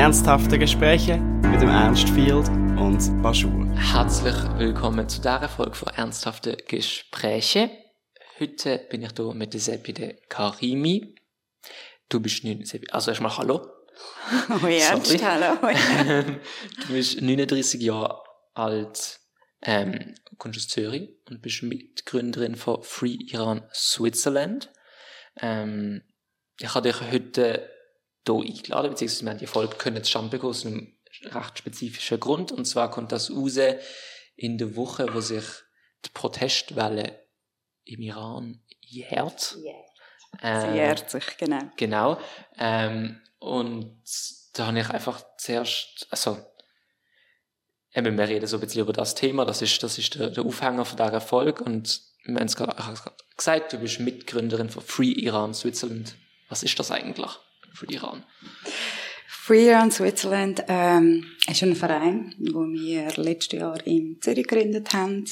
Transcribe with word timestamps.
Ernsthafte 0.00 0.58
Gespräche 0.58 1.18
mit 1.18 1.60
dem 1.60 1.68
Ernst 1.68 2.08
Field 2.08 2.48
und 2.78 3.22
Baschur. 3.22 3.70
Herzlich 3.76 4.34
willkommen 4.56 5.06
zu 5.06 5.18
dieser 5.18 5.46
Folge 5.46 5.74
von 5.74 5.92
Ernsthafte 5.92 6.56
Gespräche. 6.56 7.70
Heute 8.38 8.78
bin 8.90 9.02
ich 9.02 9.10
hier 9.14 9.34
mit 9.34 9.52
der 9.52 9.60
Sepide 9.60 10.16
Karimi. 10.30 11.16
Du 12.08 12.18
bist 12.18 12.42
79, 12.44 12.94
also 12.94 13.10
erstmal 13.10 13.36
Hallo. 13.36 13.68
Oh 14.48 14.66
Ernst, 14.66 15.22
hallo. 15.22 15.58
du 16.86 16.92
bist 16.94 17.20
39 17.20 17.82
Jahre 17.82 18.22
alt, 18.54 19.20
ähm, 19.60 20.14
kommst 20.38 20.60
aus 20.60 20.68
Zürich 20.68 21.10
und 21.28 21.42
bist 21.42 21.62
Mitgründerin 21.62 22.56
von 22.56 22.82
Free 22.84 23.18
Iran 23.26 23.68
Switzerland. 23.74 24.72
Ähm, 25.42 26.00
ich 26.58 26.74
habe 26.74 26.90
dich 26.90 27.02
heute 27.12 27.68
hier 28.26 28.34
eingeladen, 28.34 28.90
beziehungsweise 28.90 29.24
wir 29.24 29.30
haben 29.30 29.38
die 29.38 29.46
Folge 29.46 29.76
können 29.76 30.02
bekommen 30.30 30.50
aus 30.50 30.66
einem 30.66 30.96
recht 31.24 31.58
spezifischen 31.58 32.20
Grund. 32.20 32.52
Und 32.52 32.64
zwar 32.66 32.90
kommt 32.90 33.12
das 33.12 33.30
raus 33.30 33.58
in 34.36 34.58
der 34.58 34.76
Woche, 34.76 35.12
wo 35.12 35.20
sich 35.20 35.44
die 36.04 36.10
Protestwelle 36.12 37.26
im 37.84 38.00
Iran 38.00 38.62
jährt. 38.80 39.56
Yeah. 40.42 40.60
Sie 40.60 40.76
jährt 40.76 41.10
sich, 41.10 41.36
genau. 41.36 41.60
Genau. 41.76 42.20
Ähm, 42.56 43.20
und 43.38 44.02
da 44.54 44.66
habe 44.66 44.80
ich 44.80 44.88
einfach 44.88 45.22
zuerst, 45.38 46.06
also, 46.10 46.38
eben, 47.94 48.16
wir 48.16 48.28
reden 48.28 48.46
so 48.46 48.56
ein 48.56 48.60
bisschen 48.60 48.82
über 48.82 48.92
das 48.92 49.14
Thema, 49.14 49.44
das 49.44 49.60
ist, 49.60 49.82
das 49.82 49.98
ist 49.98 50.14
der, 50.14 50.30
der 50.30 50.44
Aufhänger 50.44 50.84
von 50.84 50.96
dieser 50.96 51.20
Folge 51.20 51.64
und 51.64 52.00
wir 52.24 52.36
haben 52.36 52.46
es 52.46 52.56
gerade 52.56 52.76
gesagt, 53.36 53.72
du 53.72 53.78
bist 53.78 53.98
Mitgründerin 53.98 54.70
von 54.70 54.82
Free 54.82 55.12
Iran 55.12 55.54
Switzerland. 55.54 56.14
Was 56.48 56.62
ist 56.62 56.78
das 56.78 56.90
eigentlich 56.90 57.30
für 57.72 57.86
Iran? 57.86 58.24
Free 59.26 59.68
Iran 59.68 59.90
Switzerland 59.90 60.64
ähm, 60.68 61.26
ist 61.48 61.62
ein 61.62 61.74
Verein, 61.74 62.34
den 62.38 62.72
wir 62.72 63.10
letztes 63.16 63.58
Jahr 63.58 63.84
in 63.86 64.20
Zürich 64.20 64.46
gegründet 64.46 64.92
haben. 64.92 65.24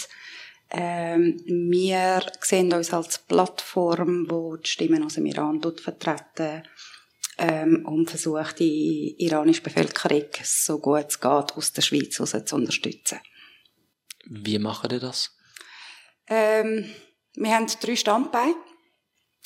Ähm, 0.70 1.40
wir 1.46 2.22
sehen 2.40 2.72
uns 2.72 2.92
als 2.92 3.18
Plattform, 3.20 4.26
wo 4.28 4.56
die 4.56 4.68
Stimmen 4.68 5.04
aus 5.04 5.14
dem 5.14 5.26
Iran 5.26 5.60
vertreten 5.60 6.62
ähm, 7.38 7.86
und 7.86 8.10
versucht, 8.10 8.58
die 8.58 9.14
iranische 9.18 9.62
Bevölkerung 9.62 10.26
so 10.42 10.78
gut 10.78 11.06
es 11.08 11.20
geht 11.20 11.56
aus 11.56 11.72
der 11.72 11.82
Schweiz 11.82 12.18
heraus 12.18 12.44
zu 12.44 12.56
unterstützen. 12.56 13.20
Wie 14.26 14.58
machen 14.58 14.90
ihr 14.90 15.00
das? 15.00 15.34
Ähm, 16.26 16.90
wir 17.34 17.54
haben 17.54 17.66
drei 17.80 17.96
Standbeine. 17.96 18.56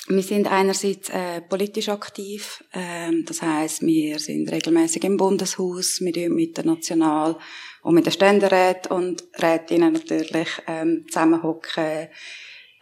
Wir 0.08 0.22
sind 0.22 0.50
einerseits 0.50 1.11
äh, 1.11 1.41
politisch 1.42 1.89
aktiv, 1.89 2.64
ähm, 2.72 3.25
das 3.25 3.41
heißt, 3.41 3.83
wir 3.83 4.19
sind 4.19 4.50
regelmäßig 4.50 5.05
im 5.05 5.17
Bundeshaus, 5.17 6.00
wir 6.00 6.28
mit 6.28 6.56
der 6.56 6.67
National- 6.67 7.39
und 7.83 7.95
mit 7.95 8.06
den 8.06 8.12
Ständeräten 8.12 8.91
und 8.91 9.25
Rätinnen 9.41 9.92
natürlich 9.92 10.48
ähm, 10.67 11.06
zusammenhocken. 11.08 12.08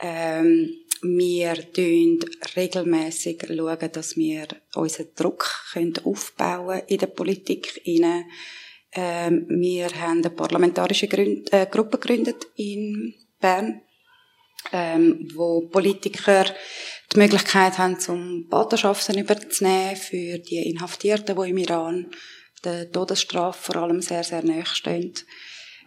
Ähm, 0.00 0.70
wir 1.02 1.54
schauen 1.76 2.20
regelmäßig, 2.56 3.42
schauen, 3.48 3.92
dass 3.92 4.16
wir 4.16 4.48
unseren 4.74 5.08
Druck 5.14 5.46
können 5.72 5.94
aufbauen 6.04 6.82
in 6.86 6.98
der 6.98 7.06
Politik. 7.06 7.82
Rein. 7.86 8.24
Ähm, 8.92 9.46
wir 9.48 9.88
haben 10.00 10.18
eine 10.18 10.30
parlamentarische 10.30 11.06
Gründ 11.06 11.52
äh, 11.52 11.66
Gruppe 11.70 11.98
gegründet 11.98 12.48
in 12.56 13.14
Bern, 13.40 13.82
ähm, 14.72 15.28
wo 15.34 15.62
Politiker 15.68 16.44
die 17.12 17.18
Möglichkeit 17.18 17.78
haben, 17.78 17.98
zum 17.98 18.46
Paterschaften 18.48 19.18
überzunehmen 19.18 19.96
für 19.96 20.38
die 20.38 20.70
Inhaftierten, 20.70 21.36
die 21.36 21.50
im 21.50 21.58
Iran 21.58 22.10
der 22.64 22.90
Todesstrafe 22.90 23.72
vor 23.72 23.82
allem 23.82 24.02
sehr, 24.02 24.22
sehr 24.22 24.44
nahe 24.44 24.66
stehen. 24.66 25.14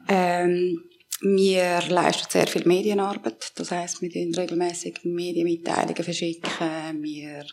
Ähm, 0.10 0.84
wir 1.22 1.82
leisten 1.88 2.30
sehr 2.30 2.48
viel 2.48 2.66
Medienarbeit. 2.66 3.54
Das 3.56 3.72
heisst, 3.72 4.02
wir 4.02 4.12
tun 4.12 4.36
regelmäßig 4.36 5.00
Medienmitteilungen 5.04 6.04
verschicken. 6.04 7.02
Wir 7.02 7.46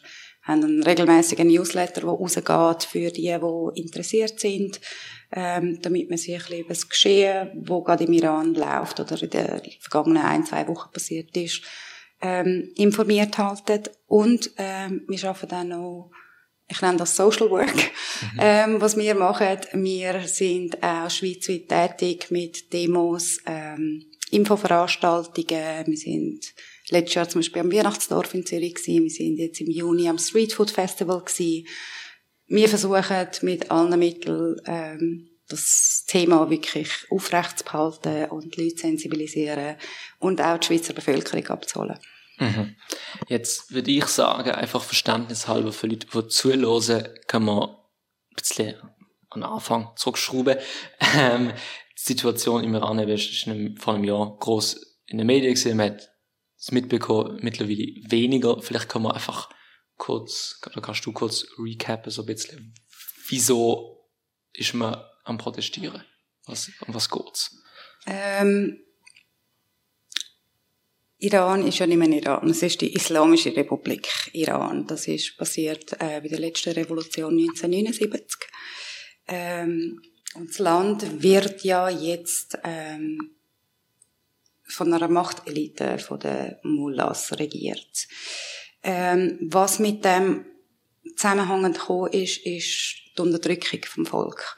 haben 0.43 0.65
einen 0.65 0.83
regelmäßigen 0.83 1.49
Newsletter, 1.49 2.01
der 2.01 2.11
rausgeht 2.11 2.84
für 2.84 3.11
die, 3.11 3.37
die 3.39 3.81
interessiert 3.81 4.41
sind, 4.41 4.81
ähm, 5.33 5.81
damit 5.83 6.09
man 6.09 6.19
sich 6.19 6.34
ein 6.34 6.39
bisschen 6.39 6.61
über 6.61 6.69
das 6.71 6.89
Geschehen, 6.89 7.51
wo 7.67 7.83
gerade 7.83 8.05
im 8.05 8.12
Iran 8.12 8.55
läuft 8.55 9.01
oder 9.01 9.23
in 9.23 9.31
den 9.31 9.61
vergangenen 9.81 10.23
ein, 10.23 10.45
zwei 10.45 10.67
Wochen 10.67 10.91
passiert 10.93 11.37
ist, 11.37 11.62
ähm, 12.21 12.71
informiert 12.77 13.39
halten. 13.39 13.83
Und 14.06 14.51
ähm, 14.56 15.05
wir 15.09 15.25
arbeiten 15.25 15.49
dann 15.49 15.69
noch 15.69 16.11
ich 16.71 16.81
nenne 16.83 16.99
das 16.99 17.17
Social 17.17 17.51
Work, 17.51 17.75
mhm. 17.75 18.39
ähm, 18.39 18.81
was 18.81 18.97
wir 18.97 19.15
machen. 19.17 19.59
Wir 19.72 20.21
sind 20.28 20.81
auch 20.83 21.11
schweizweit 21.11 21.69
tätig 21.99 22.31
mit 22.31 22.72
Demos, 22.72 23.41
ähm, 23.45 24.07
Infoveranstaltungen. 24.31 25.87
Wir 25.87 25.97
sind 25.97 26.55
letztes 26.91 27.15
Jahr 27.15 27.28
zum 27.28 27.41
Beispiel 27.41 27.62
am 27.62 27.73
Weihnachtsdorf 27.73 28.34
in 28.34 28.47
Zürich 28.47 28.75
gewesen. 28.75 29.05
Wir 29.05 29.11
sind 29.11 29.37
jetzt 29.37 29.61
im 29.61 29.71
Juni 29.71 30.09
am 30.09 30.19
Street 30.19 30.53
Food 30.53 30.71
Festival 30.71 31.21
gewesen. 31.21 31.67
Wir 32.47 32.69
versuchen 32.69 33.28
mit 33.43 33.71
allen 33.71 33.99
Mitteln 33.99 34.61
ähm, 34.67 35.31
das 35.49 36.05
Thema 36.06 36.49
wirklich 36.51 36.91
aufrecht 37.11 37.59
zu 37.59 37.65
behalten 37.65 38.31
und 38.31 38.56
die 38.56 38.65
Leute 38.65 38.78
sensibilisieren 38.78 39.77
und 40.19 40.41
auch 40.41 40.59
die 40.59 40.67
Schweizer 40.67 40.95
Bevölkerung 40.95 41.47
abzuholen. 41.49 41.99
Mhm. 42.39 42.77
Jetzt 43.28 43.72
würde 43.72 43.91
ich 43.91 44.07
sagen, 44.07 44.51
einfach 44.51 44.83
verständnishalber 44.83 45.72
für 45.72 45.87
Leute, 45.87 46.07
die 46.07 46.28
zuhören, 46.28 47.09
kann 47.27 47.45
man 47.45 47.69
ein 47.69 47.77
bisschen 48.37 48.75
an 49.31 49.41
den 49.41 49.45
Anfang 49.45 49.91
zurückschrauben. 49.97 50.57
Ähm, 51.17 51.53
die 51.99 52.03
Situation 52.03 52.65
im 52.65 52.75
Iran 52.75 52.99
ist 52.99 53.49
vor 53.78 53.95
einem 53.95 54.05
Jahr 54.05 54.37
groß 54.39 54.99
in 55.07 55.19
den 55.19 55.27
Medien 55.27 55.55
gesehen, 55.55 55.77
man 55.77 55.91
hat 55.91 56.11
es 56.60 56.72
mitbekommen, 56.72 57.38
mittlerweile 57.43 57.94
weniger. 58.10 58.60
Vielleicht 58.62 58.88
kann 58.88 59.03
man 59.03 59.12
einfach 59.12 59.48
kurz, 59.97 60.60
oder 60.66 60.81
kannst 60.81 61.04
du 61.06 61.12
kurz 61.12 61.47
recappen, 61.59 62.10
so 62.10 62.22
ein 62.22 62.26
bisschen, 62.26 62.75
wieso 63.28 64.09
ist 64.53 64.75
man 64.75 65.03
am 65.25 65.38
Protestieren? 65.38 66.04
Was, 66.47 66.71
um 66.87 66.94
was 66.94 67.09
geht's? 67.09 67.56
Ähm 68.06 68.81
Iran 71.22 71.66
ist 71.66 71.78
ja 71.78 71.87
nicht 71.87 71.98
mehr 71.98 72.09
Iran, 72.09 72.48
es 72.48 72.62
ist 72.62 72.81
die 72.81 72.94
Islamische 72.94 73.54
Republik 73.54 74.09
Iran. 74.32 74.87
Das 74.87 75.06
ist 75.06 75.37
passiert 75.37 75.92
äh, 76.00 76.21
bei 76.22 76.28
der 76.28 76.41
letzten 76.41 76.72
Revolution 76.72 77.38
1979. 77.38 78.41
Ähm, 79.28 80.00
und 80.34 80.48
das 80.48 80.59
Land 80.59 81.22
wird 81.22 81.62
ja 81.62 81.91
jetzt 81.91 82.59
ähm, 82.65 83.37
von 84.71 84.93
einer 84.93 85.09
Machtelite, 85.09 85.99
von 85.99 86.21
den 86.21 86.57
Mullahs 86.63 87.39
regiert. 87.39 88.07
Ähm, 88.83 89.39
was 89.43 89.79
mit 89.79 90.05
dem 90.05 90.47
zusammenhängend 91.17 91.79
gekommen 91.79 92.13
ist, 92.13 92.39
ist 92.47 92.95
die 93.17 93.23
Unterdrückung 93.23 93.81
vom 93.85 94.07
Volk. 94.07 94.57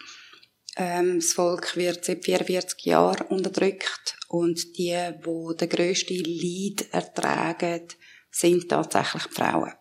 Ähm, 0.76 1.16
das 1.16 1.32
Volk 1.32 1.76
wird 1.76 2.04
seit 2.04 2.24
44 2.24 2.84
Jahren 2.84 3.26
unterdrückt 3.26 4.16
und 4.28 4.78
die, 4.78 4.96
wo 5.22 5.52
der 5.52 5.68
größte 5.68 6.14
Leid 6.14 6.86
ertragen, 6.92 7.88
sind 8.30 8.68
tatsächlich 8.68 9.24
die 9.24 9.34
Frauen. 9.34 9.72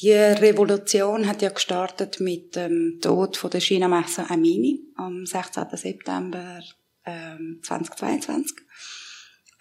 Die 0.00 0.12
Revolution 0.12 1.26
hat 1.26 1.40
ja 1.40 1.50
gestartet 1.50 2.20
mit 2.20 2.56
dem 2.56 2.98
Tod 3.00 3.36
von 3.36 3.50
der 3.50 3.60
China 3.60 3.88
Massa 3.88 4.26
Amini 4.28 4.80
am 4.96 5.24
16. 5.24 5.64
September 5.72 6.60
ähm, 7.06 7.60
2022. 7.62 8.56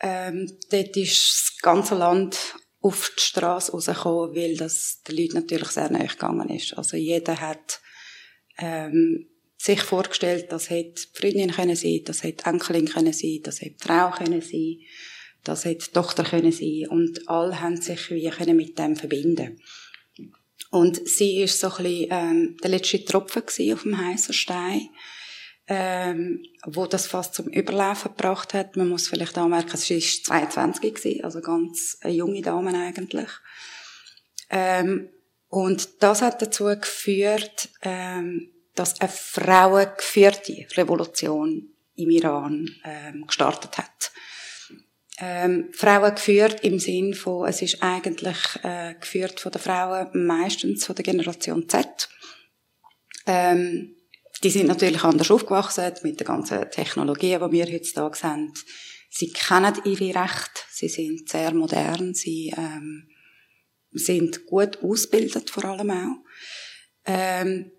Ähm, 0.06 0.52
dort 0.70 0.98
ist 0.98 1.32
das 1.32 1.58
ganze 1.62 1.96
Land 1.96 2.38
auf 2.82 3.12
die 3.18 3.24
Straße 3.24 3.72
rausgekommen, 3.72 4.36
weil 4.36 4.58
das 4.58 5.02
den 5.04 5.16
Leuten 5.16 5.36
natürlich 5.36 5.70
sehr 5.70 5.90
nahe 5.90 6.08
gegangen 6.08 6.50
ist. 6.50 6.78
Also 6.78 6.98
jeder 6.98 7.40
hat 7.40 7.80
ähm, 8.58 9.30
sich 9.58 9.82
vorgestellt, 9.82 10.52
das 10.52 10.70
hätte 10.70 11.02
Freundin 11.14 11.52
können 11.52 11.78
sein, 11.78 12.02
das 12.04 12.22
hätte 12.24 12.50
Enkelin 12.50 12.90
können 12.90 13.14
sein, 13.14 13.40
das 13.44 13.62
hätte 13.62 13.88
Frau 13.88 14.12
können 14.12 14.42
sein, 14.42 14.80
das 15.46 15.64
hätte 15.64 15.90
Tochter 15.94 16.26
können 16.26 16.52
sein 16.52 16.88
und 16.90 17.30
alle 17.30 17.62
haben 17.62 17.80
sich 17.80 18.12
wie 18.12 18.30
können 18.30 18.58
mit 18.58 18.78
dem 18.78 18.98
verbinden. 18.98 19.62
Und 20.70 21.08
sie 21.08 21.44
ist 21.44 21.62
so 21.62 21.68
ein 21.68 21.84
bisschen 21.84 22.08
ähm, 22.10 22.58
der 22.62 22.72
letzte 22.72 23.06
Tropfen 23.06 23.44
auf 23.44 23.84
dem 23.84 23.98
heißen 23.98 24.34
Stein, 24.34 24.90
ähm, 25.68 26.44
wo 26.66 26.86
das 26.86 27.08
fast 27.08 27.36
zum 27.36 27.48
Überlaufen 27.48 28.12
gebracht 28.12 28.54
hat. 28.54 28.76
Man 28.76 28.90
muss 28.90 29.08
vielleicht 29.08 29.38
anmerken, 29.38 29.78
sie 29.78 29.96
war 29.96 30.50
22 30.50 30.94
gewesen, 30.94 31.24
also 31.24 31.42
ganz 31.42 31.98
junge 32.06 32.42
Dame 32.42 32.78
eigentlich. 32.78 33.30
Ähm, 34.50 35.10
und 35.48 36.04
das 36.04 36.22
hat 36.22 36.42
dazu 36.42 36.66
geführt, 36.66 37.70
ähm, 37.82 38.50
dass 38.76 39.00
eine 39.00 39.10
frauengeführte 39.10 40.66
Revolution 40.76 41.70
im 41.96 42.10
Iran 42.10 42.70
ähm, 42.84 43.26
gestartet 43.28 43.78
hat. 43.78 44.12
Ähm, 45.20 45.70
Frauen 45.74 46.16
geführt 46.16 46.64
im 46.64 46.80
Sinn 46.80 47.14
von, 47.14 47.48
es 47.48 47.62
ist 47.62 47.84
eigentlich 47.84 48.38
äh, 48.64 48.96
geführt 49.00 49.40
von 49.40 49.52
den 49.52 49.62
Frauen 49.62 50.26
meistens 50.26 50.86
von 50.86 50.96
der 50.96 51.04
Generation 51.04 51.70
Z. 51.70 52.10
Ähm, 53.28 53.96
die 54.44 54.50
sind 54.50 54.68
natürlich 54.68 55.04
anders 55.04 55.32
aufgewachsen 55.32 55.94
mit 56.04 56.20
den 56.20 56.28
ganzen 56.28 56.70
Technologien, 56.70 57.42
die 57.42 57.52
wir 57.52 57.66
heutzutage 57.66 58.24
haben. 58.24 58.54
Sie 59.10 59.32
kennen 59.32 59.74
ihre 59.86 60.22
Rechte, 60.22 60.62
sie 60.72 60.90
sind 60.90 61.30
sehr 61.30 61.54
modern, 61.54 62.14
sie 62.14 62.54
ähm, 62.58 63.08
sind 63.92 64.46
gut 64.46 64.84
ausgebildet 64.84 65.50
vor 65.50 65.66
allem 65.66 65.92
auch. 65.92 66.18
Ähm, 67.06 67.72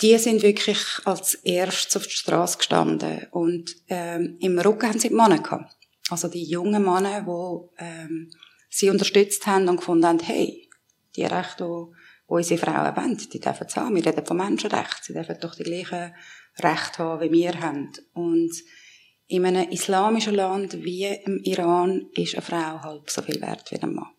die 0.00 0.16
sind 0.18 0.42
wirklich 0.42 0.78
als 1.04 1.34
erstes 1.34 1.96
auf 1.96 2.06
die 2.06 2.16
Straße 2.16 2.58
gestanden 2.58 3.26
und 3.30 3.76
ähm, 3.88 4.36
im 4.40 4.58
Rücken 4.58 4.88
haben 4.88 4.98
sie 4.98 5.08
die 5.08 5.14
Männer 5.14 5.38
gehabt. 5.38 5.76
Also 6.10 6.28
die 6.28 6.44
jungen 6.44 6.82
Männer, 6.82 7.22
die 7.22 7.84
ähm, 7.84 8.30
sie 8.68 8.90
unterstützt 8.90 9.46
haben 9.46 9.68
und 9.68 9.76
gefunden 9.76 10.06
haben, 10.06 10.20
hey, 10.20 10.68
die 11.14 11.24
Rechte, 11.24 11.64
die, 11.64 12.01
die 12.32 12.36
unsere 12.36 12.60
Frauen 12.60 12.96
wollen, 12.96 13.16
die 13.16 13.40
dürfen 13.40 13.66
es 13.66 13.76
haben. 13.76 13.94
Wir 13.94 14.06
reden 14.06 14.24
von 14.24 14.36
Menschenrechten. 14.36 15.02
Sie 15.02 15.12
dürfen 15.12 15.36
doch 15.40 15.54
die 15.54 15.64
gleichen 15.64 16.14
Rechte 16.58 16.98
haben, 16.98 17.20
wie 17.20 17.32
wir 17.32 17.60
haben. 17.60 17.92
Und 18.14 18.52
in 19.26 19.44
einem 19.44 19.70
islamischen 19.70 20.34
Land 20.34 20.82
wie 20.82 21.06
im 21.06 21.40
Iran 21.44 22.06
ist 22.14 22.34
eine 22.34 22.42
Frau 22.42 22.82
halb 22.82 23.10
so 23.10 23.22
viel 23.22 23.40
wert 23.40 23.70
wie 23.70 23.78
ein 23.78 23.94
Mann. 23.94 24.10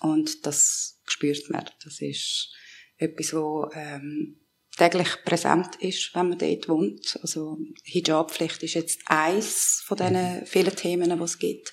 Und 0.00 0.46
das 0.46 1.00
spürt 1.04 1.48
man. 1.50 1.64
Das 1.82 2.00
ist 2.00 2.52
etwas, 2.98 3.32
wo 3.32 3.70
ähm, 3.74 4.38
täglich 4.76 5.08
präsent 5.24 5.76
ist, 5.76 6.14
wenn 6.14 6.28
man 6.28 6.38
dort 6.38 6.68
wohnt. 6.68 7.18
Also 7.22 7.58
Hijabpflicht 7.84 8.62
ist 8.62 8.74
jetzt 8.74 9.00
eins 9.06 9.82
von 9.84 9.96
diesen 9.96 10.40
mhm. 10.40 10.46
vielen 10.46 10.76
Themen, 10.76 11.16
die 11.16 11.24
es 11.24 11.38
gibt. 11.38 11.72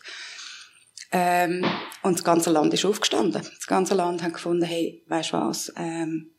Ähm, 1.15 1.63
und 2.01 2.17
das 2.17 2.23
ganze 2.23 2.49
Land 2.49 2.73
ist 2.73 2.85
aufgestanden. 2.85 3.43
Das 3.43 3.67
ganze 3.67 3.93
Land 3.93 4.23
hat 4.23 4.33
gefunden, 4.33 4.65
hey, 4.65 5.03
weißt 5.07 5.33
du 5.33 5.37
was, 5.37 5.71
ähm, 5.77 6.31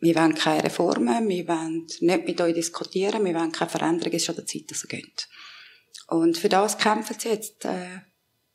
wir 0.00 0.14
wollen 0.14 0.34
keine 0.34 0.64
Reformen, 0.64 1.28
wir 1.28 1.48
wollen 1.48 1.86
nicht 2.00 2.26
mit 2.26 2.40
euch 2.40 2.54
diskutieren, 2.54 3.24
wir 3.24 3.34
wollen 3.34 3.52
keine 3.52 3.70
Veränderung, 3.70 4.12
es 4.12 4.22
ist 4.22 4.26
schon 4.26 4.36
der 4.36 4.46
Zeit, 4.46 4.70
dass 4.70 4.84
es 4.84 4.88
geht. 4.88 5.28
Und 6.08 6.36
für 6.36 6.50
das 6.50 6.76
kämpfen 6.76 7.16
sie 7.18 7.30
jetzt, 7.30 7.64
äh, 7.64 8.00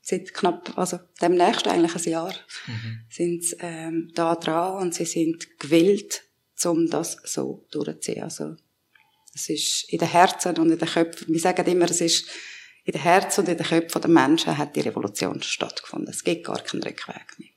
seit 0.02 0.34
knapp, 0.34 0.78
also 0.78 1.00
demnächst 1.22 1.68
eigentlich 1.68 1.96
ein 1.96 2.12
Jahr, 2.12 2.36
mhm. 2.68 3.00
sind 3.10 3.44
sie 3.44 3.58
ähm, 3.60 4.12
da 4.14 4.36
dran 4.36 4.82
und 4.82 4.94
sie 4.94 5.06
sind 5.06 5.60
gewillt, 5.60 6.24
um 6.66 6.88
das 6.88 7.18
so 7.26 7.66
durchzuziehen. 7.72 8.24
Also, 8.24 8.56
es 9.34 9.50
ist 9.50 9.92
in 9.92 9.98
den 9.98 10.08
Herzen 10.08 10.56
und 10.58 10.72
in 10.72 10.78
den 10.78 10.88
Köpfen, 10.88 11.34
wir 11.34 11.40
sagen 11.40 11.66
immer, 11.66 11.90
es 11.90 12.00
ist 12.00 12.30
in 12.84 12.92
den 12.94 13.02
Herzen 13.02 13.42
und 13.42 13.50
in 13.50 13.58
den 13.58 13.66
Köpfen 13.66 14.02
der 14.02 14.10
Menschen 14.10 14.58
hat 14.58 14.76
die 14.76 14.82
Revolution 14.82 15.42
stattgefunden. 15.42 16.10
Es 16.10 16.24
gibt 16.24 16.46
gar 16.46 16.60
keinen 16.60 16.84
Rückweg 16.84 17.40
mehr. 17.40 17.50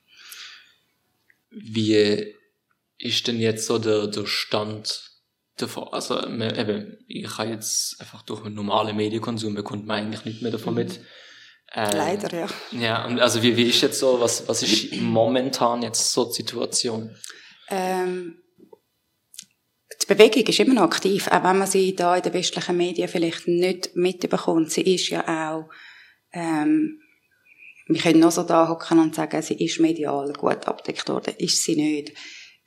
Wie 1.49 2.33
ist 2.97 3.27
denn 3.27 3.39
jetzt 3.39 3.65
so 3.65 3.77
der, 3.77 4.07
der 4.07 4.25
Stand 4.25 5.11
davon? 5.57 5.89
Also, 5.91 6.21
eben, 6.25 6.97
ich 7.07 7.37
habe 7.37 7.49
jetzt 7.49 7.99
einfach 7.99 8.21
durch 8.23 8.45
einen 8.45 8.55
normalen 8.55 8.95
Medienkonsum 8.95 9.53
bekommt 9.53 9.85
man 9.85 9.99
eigentlich 9.99 10.25
nicht 10.25 10.41
mehr 10.41 10.51
davon 10.51 10.75
mit. 10.75 10.99
Ähm, 11.73 11.91
Leider, 11.93 12.33
ja. 12.33 12.47
Ja, 12.71 13.05
und 13.05 13.19
also 13.19 13.43
wie, 13.43 13.57
wie 13.57 13.63
ist 13.63 13.81
jetzt 13.81 13.99
so, 13.99 14.21
was, 14.21 14.47
was 14.47 14.63
ist 14.63 14.93
momentan 14.93 15.81
jetzt 15.81 16.13
so 16.13 16.25
die 16.25 16.33
Situation? 16.33 17.13
Ähm, 17.69 18.41
die 20.07 20.13
Bewegung 20.13 20.43
ist 20.43 20.59
immer 20.59 20.73
noch 20.73 20.83
aktiv, 20.83 21.27
auch 21.27 21.43
wenn 21.43 21.57
man 21.57 21.67
sie 21.67 21.93
da 21.93 22.15
in 22.15 22.23
den 22.23 22.33
westlichen 22.33 22.77
Medien 22.77 23.09
vielleicht 23.09 23.47
nicht 23.47 23.95
mitbekommt. 23.95 24.71
Sie 24.71 24.93
ist 24.93 25.09
ja 25.09 25.51
auch, 25.51 25.69
ähm, 26.31 27.01
wir 27.87 28.01
können 28.01 28.21
noch 28.21 28.31
so 28.31 28.43
da 28.43 28.69
hocken 28.69 28.99
und 28.99 29.15
sagen, 29.15 29.41
sie 29.41 29.55
ist 29.55 29.79
medial 29.79 30.31
gut 30.33 30.65
abdeckt 30.65 31.09
worden. 31.09 31.33
Ist 31.37 31.63
sie 31.63 31.75
nicht. 31.75 32.13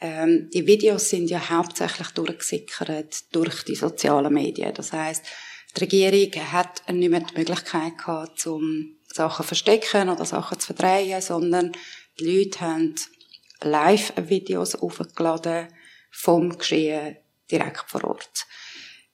Ähm, 0.00 0.50
die 0.52 0.66
Videos 0.66 1.08
sind 1.08 1.30
ja 1.30 1.48
hauptsächlich 1.48 2.08
durchgesickert 2.08 3.34
durch 3.34 3.64
die 3.64 3.74
sozialen 3.74 4.32
Medien. 4.32 4.74
Das 4.74 4.92
heißt, 4.92 5.24
die 5.76 5.80
Regierung 5.80 6.52
hat 6.52 6.82
nicht 6.92 7.10
mehr 7.10 7.20
die 7.20 7.38
Möglichkeit 7.38 7.96
gehabt, 7.96 8.46
um 8.46 8.96
Sachen 9.06 9.44
zu 9.44 9.48
verstecken 9.48 10.10
oder 10.10 10.24
Sachen 10.26 10.58
zu 10.58 10.74
verdrehen, 10.74 11.20
sondern 11.22 11.72
die 12.18 12.24
Leute 12.24 12.60
haben 12.60 12.94
Live-Videos 13.62 14.74
aufgeladen 14.74 15.68
vom 16.10 16.58
Geschehen 16.58 17.16
direkt 17.50 17.84
vor 17.88 18.04
Ort. 18.04 18.46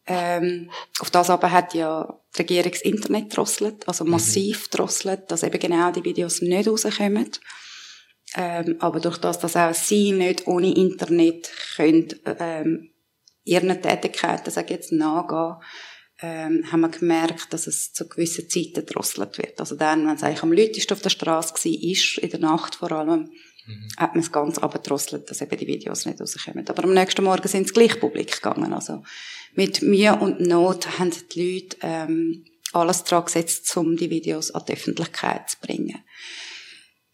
Ähm, 0.06 0.71
auf 1.00 1.11
das 1.11 1.31
aber 1.31 1.50
hat 1.50 1.75
ja 1.75 2.21
die 2.37 2.43
Regierung 2.43 2.71
das 2.71 2.83
Internet 2.83 3.37
drosselt, 3.37 3.88
also 3.88 4.05
mhm. 4.05 4.11
massiv 4.12 4.67
mhm. 4.67 4.77
drosselt, 4.77 5.31
dass 5.31 5.43
eben 5.43 5.59
genau 5.59 5.91
die 5.91 6.05
Videos 6.05 6.43
nicht 6.43 6.69
rauskommen. 6.69 7.31
Ähm, 8.37 8.77
aber 8.81 9.00
durch 9.00 9.19
das, 9.19 9.38
dass 9.38 9.56
auch 9.56 9.75
sie 9.75 10.12
nicht 10.12 10.47
ohne 10.47 10.75
Internet 10.75 11.50
können, 11.77 12.09
ähm, 12.25 12.91
ihren 13.44 13.81
Tätigkeiten, 13.81 14.50
sage 14.50 14.67
ich 14.67 14.71
jetzt, 14.73 14.93
nachgehen, 14.93 15.56
ähm, 16.21 16.65
haben 16.71 16.81
wir 16.81 16.88
gemerkt, 16.88 17.53
dass 17.53 17.67
es 17.67 17.93
zu 17.93 18.09
gewissen 18.09 18.49
Zeiten 18.49 18.87
drosselt 18.87 19.38
wird. 19.38 19.61
Also 19.61 19.77
dann, 19.77 20.06
wenn 20.06 20.17
es 20.17 20.23
eigentlich 20.23 20.43
am 20.43 20.53
lautesten 20.53 20.94
auf 20.94 21.03
der 21.03 21.11
Straße 21.11 21.55
war, 21.55 21.91
ist, 21.91 22.19
in 22.19 22.31
der 22.31 22.41
Nacht 22.41 22.77
vor 22.77 22.93
allem, 22.93 23.31
mhm. 23.67 23.89
hat 23.97 24.15
man 24.15 24.21
es 24.21 24.33
ganz 24.33 24.59
abgedrosselt, 24.59 25.31
dass 25.31 25.41
eben 25.41 25.57
die 25.57 25.67
Videos 25.67 26.07
nicht 26.07 26.21
rauskommen. 26.21 26.69
Aber 26.69 26.85
am 26.85 26.95
nächsten 26.95 27.25
Morgen 27.25 27.49
sind 27.49 27.69
sie 27.69 27.75
gleich 27.75 27.99
publik 28.01 28.33
gegangen. 28.33 28.73
Also 28.73 29.03
mit 29.55 29.83
Mühe 29.83 30.17
und 30.17 30.41
Not 30.41 30.99
haben 30.99 31.13
die 31.33 31.55
Leute 31.55 31.77
ähm, 31.83 32.45
alles 32.73 33.05
dran 33.05 33.25
gesetzt, 33.25 33.77
um 33.77 33.97
die 33.97 34.11
Videos 34.11 34.51
an 34.51 34.65
die 34.69 34.73
Öffentlichkeit 34.73 35.51
zu 35.51 35.57
bringen. 35.61 36.03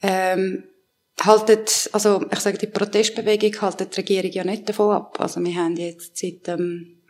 Ähm, 0.03 0.65
haltet, 1.21 1.89
also 1.93 2.25
ich 2.31 2.41
sage, 2.41 2.59
die 2.59 2.67
Protestbewegung 2.67 3.61
haltet 3.61 3.97
die 3.97 4.01
Regierung 4.01 4.33
ja 4.33 4.45
nicht 4.45 4.69
davon 4.69 4.95
ab. 4.95 5.21
Also 5.21 5.43
wir 5.43 5.55
haben 5.55 5.77
jetzt 5.77 6.17
seit 6.19 6.49
ähm, 6.49 7.03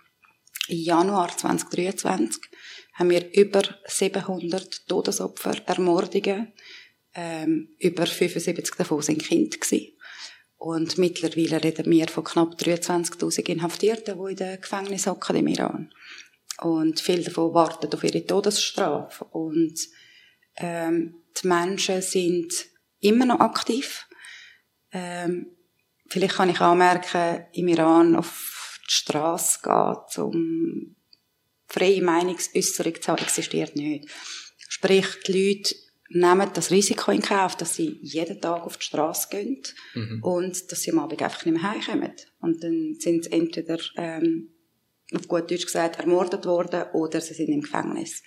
Januar 0.69 1.37
2023 1.37 2.43
haben 2.95 3.11
wir 3.11 3.33
über 3.35 3.63
700 3.87 4.87
Todesopfer, 4.87 5.57
Ermordungen 5.67 6.53
ähm, 7.15 7.75
über 7.79 8.07
75 8.07 8.75
davon 8.77 9.03
sind 9.03 9.23
Kinder. 9.23 9.59
Und 10.57 10.97
mittlerweile 10.97 11.63
reden 11.63 11.91
wir 11.91 12.09
von 12.09 12.25
knapp 12.25 12.55
23.000 12.55 13.49
Inhaftierten, 13.49 14.17
die 14.17 14.31
in 14.31 14.37
den 14.37 14.61
Gefängnissen 14.61 15.13
hocken 15.13 15.37
im 15.37 15.49
Iran. 15.49 15.93
Und 16.61 17.01
viele 17.01 17.25
davon 17.25 17.53
warten 17.53 17.93
auf 17.93 18.05
ihre 18.05 18.25
Todesstrafe. 18.25 19.25
Und 19.25 19.75
ähm, 20.57 21.17
die 21.43 21.49
Menschen 21.49 22.01
sind 22.01 22.53
immer 23.01 23.27
noch 23.27 23.41
aktiv. 23.41 24.07
Ähm, 24.93 25.47
vielleicht 26.09 26.37
kann 26.37 26.51
ich 26.51 26.61
anmerken, 26.61 27.47
im 27.53 27.69
Iran 27.69 28.15
auf 28.15 28.79
die 28.89 28.93
Straße 28.93 29.61
gehen, 29.63 30.25
um 30.25 30.97
freie 31.67 32.03
Meinungsäußerung 32.03 33.01
zu 33.01 33.11
haben, 33.11 33.23
existiert 33.23 33.75
nicht. 33.75 34.09
Sprich, 34.69 35.07
die 35.27 35.33
Leute 35.33 35.75
nehmen 36.15 36.51
das 36.53 36.71
Risiko 36.71 37.11
in 37.11 37.23
Kauf, 37.23 37.57
dass 37.57 37.77
sie 37.77 37.99
jeden 38.03 38.41
Tag 38.41 38.65
auf 38.65 38.77
die 38.77 38.85
Straße 38.85 39.29
gehen 39.31 39.63
mhm. 39.95 40.23
und 40.23 40.71
dass 40.71 40.83
sie 40.83 40.93
am 40.93 40.99
Abend 40.99 41.23
einfach 41.23 41.45
nicht 41.45 41.55
mehr 41.55 41.71
heimkommen. 41.71 42.13
Und 42.41 42.63
dann 42.63 42.97
sind 42.99 43.25
sie 43.25 43.33
entweder, 43.33 43.79
ähm, 43.97 44.51
auf 45.15 45.29
gut 45.29 45.51
Deutsch 45.51 45.67
gesagt, 45.67 46.01
ermordet 46.01 46.47
worden 46.47 46.85
oder 46.93 47.21
sie 47.21 47.35
sind 47.35 47.49
im 47.49 47.63
Gefängnis. 47.63 48.23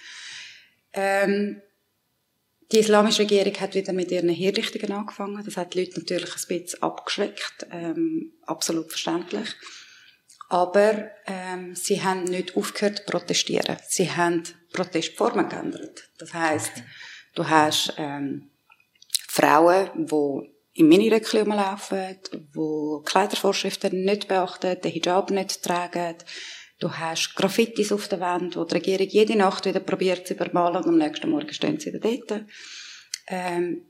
Ähm, 0.93 1.61
die 2.71 2.79
islamische 2.79 3.23
Regierung 3.23 3.53
hat 3.59 3.75
wieder 3.75 3.93
mit 3.93 4.11
ihren 4.11 4.29
Hinrichtungen 4.29 4.91
angefangen. 4.91 5.43
Das 5.45 5.57
hat 5.57 5.73
die 5.73 5.81
Leute 5.81 5.99
natürlich 5.99 6.29
ein 6.29 6.59
bisschen 6.59 6.81
abgeschreckt. 6.81 7.67
Ähm, 7.71 8.33
absolut 8.43 8.89
verständlich. 8.89 9.49
Aber 10.49 11.09
ähm, 11.25 11.75
sie 11.75 12.03
haben 12.03 12.23
nicht 12.23 12.55
aufgehört 12.55 12.99
zu 12.99 13.05
protestieren. 13.05 13.77
Sie 13.87 14.09
haben 14.09 14.43
Protestformen 14.71 15.49
geändert. 15.49 16.09
Das 16.17 16.33
heißt, 16.33 16.71
okay 16.77 16.83
Du 17.35 17.47
hast 17.47 17.93
ähm, 17.97 18.49
Frauen, 19.27 19.89
die 19.95 20.79
im 20.79 20.87
Miniröckchen 20.87 21.41
rumlaufen, 21.41 22.17
die 22.31 23.03
Kleidervorschriften 23.05 24.03
nicht 24.03 24.27
beachten, 24.27 24.79
den 24.81 24.91
Hijab 24.91 25.29
nicht 25.31 25.61
tragen. 25.61 26.15
Du 26.79 26.91
hast 26.91 27.35
Graffitis 27.35 27.91
auf 27.91 28.07
der 28.07 28.19
Wand, 28.19 28.57
wo 28.57 28.65
die 28.65 28.75
Regierung 28.75 29.07
jede 29.07 29.37
Nacht 29.37 29.65
wieder 29.65 29.79
probiert 29.79 30.27
zu 30.27 30.33
übermalen 30.33 30.77
und 30.77 30.87
am 30.87 30.97
nächsten 30.97 31.29
Morgen 31.29 31.53
stehen 31.53 31.79
sie 31.79 31.93
wieder 31.93 31.99
dort. 31.99 32.45
Ähm, 33.27 33.85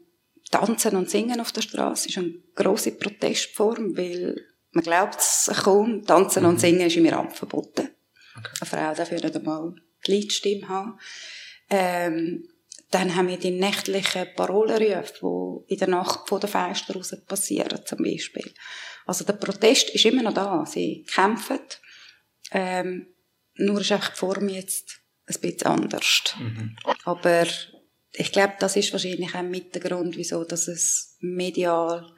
Tanzen 0.52 0.96
und 0.96 1.10
Singen 1.10 1.42
auf 1.42 1.52
der 1.52 1.62
Straße 1.62 2.10
ist 2.10 2.18
eine 2.18 2.36
grosse 2.54 2.92
Protestform, 2.92 3.98
weil 3.98 4.40
man 4.72 4.84
glaubt 4.84 5.20
es 5.20 5.52
kaum, 5.64 6.06
Tanzen 6.06 6.44
mhm. 6.44 6.50
und 6.50 6.60
Singen 6.60 6.88
ist 6.88 6.98
im 6.98 7.06
Iran 7.06 7.32
verboten. 7.32 7.90
Okay. 8.38 8.52
Eine 8.60 8.70
Frau 8.70 8.94
darf 8.94 9.12
ja 9.12 9.20
nicht 9.20 9.36
einmal 9.36 9.74
die 10.06 10.12
Liedstimme 10.12 10.70
haben. 10.70 11.00
Ähm, 11.70 12.48
dann 12.92 13.16
haben 13.16 13.28
wir 13.28 13.38
die 13.38 13.52
nächtlichen 13.52 14.28
Parolenrufe, 14.36 15.14
die 15.68 15.74
in 15.74 15.80
der 15.80 15.88
Nacht 15.88 16.28
vor 16.28 16.40
der 16.40 16.50
Fenster 16.50 16.94
raus 16.94 17.16
passieren, 17.28 17.82
zum 17.86 18.04
Beispiel. 18.04 18.54
Also 19.06 19.26
der 19.26 19.34
Protest 19.34 19.90
ist 19.90 20.06
immer 20.06 20.24
noch 20.24 20.34
da. 20.34 20.66
Sie 20.66 21.06
kämpfen. 21.12 21.60
Ähm, 22.52 23.08
nur 23.56 23.82
ist 23.82 23.92
einfach 23.92 24.10
die 24.10 24.20
Form 24.20 24.50
jetzt 24.50 25.02
ein 25.28 25.42
bisschen 25.42 25.68
anders. 25.68 26.36
Mhm. 26.40 26.76
Aber 27.04 27.48
ich 28.14 28.32
glaube, 28.32 28.54
das 28.60 28.76
ist 28.76 28.92
wahrscheinlich 28.92 29.34
auch 29.36 29.42
mit 29.42 29.74
der 29.76 29.82
Grund, 29.82 30.16
wieso 30.18 30.44
dass 30.44 30.68
es 30.68 31.18
medial 31.20 32.12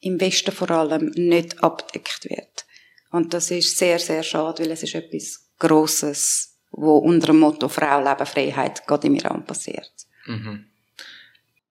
im 0.00 0.20
Westen 0.20 0.52
vor 0.52 0.70
allem 0.70 1.10
nicht 1.10 1.62
abdeckt 1.62 2.28
wird. 2.28 2.66
Und 3.10 3.32
das 3.32 3.50
ist 3.50 3.78
sehr, 3.78 3.98
sehr 3.98 4.22
schade, 4.22 4.64
weil 4.64 4.72
es 4.72 4.82
ist 4.82 4.94
etwas 4.94 5.48
Grosses, 5.58 6.58
wo 6.70 6.98
unter 6.98 7.28
dem 7.28 7.40
Motto 7.40 7.68
Frau, 7.68 8.00
Leben, 8.00 8.26
Freiheit 8.26 8.86
gerade 8.86 9.06
im 9.06 9.14
Iran 9.14 9.44
passiert. 9.44 10.05
Mhm. 10.26 10.75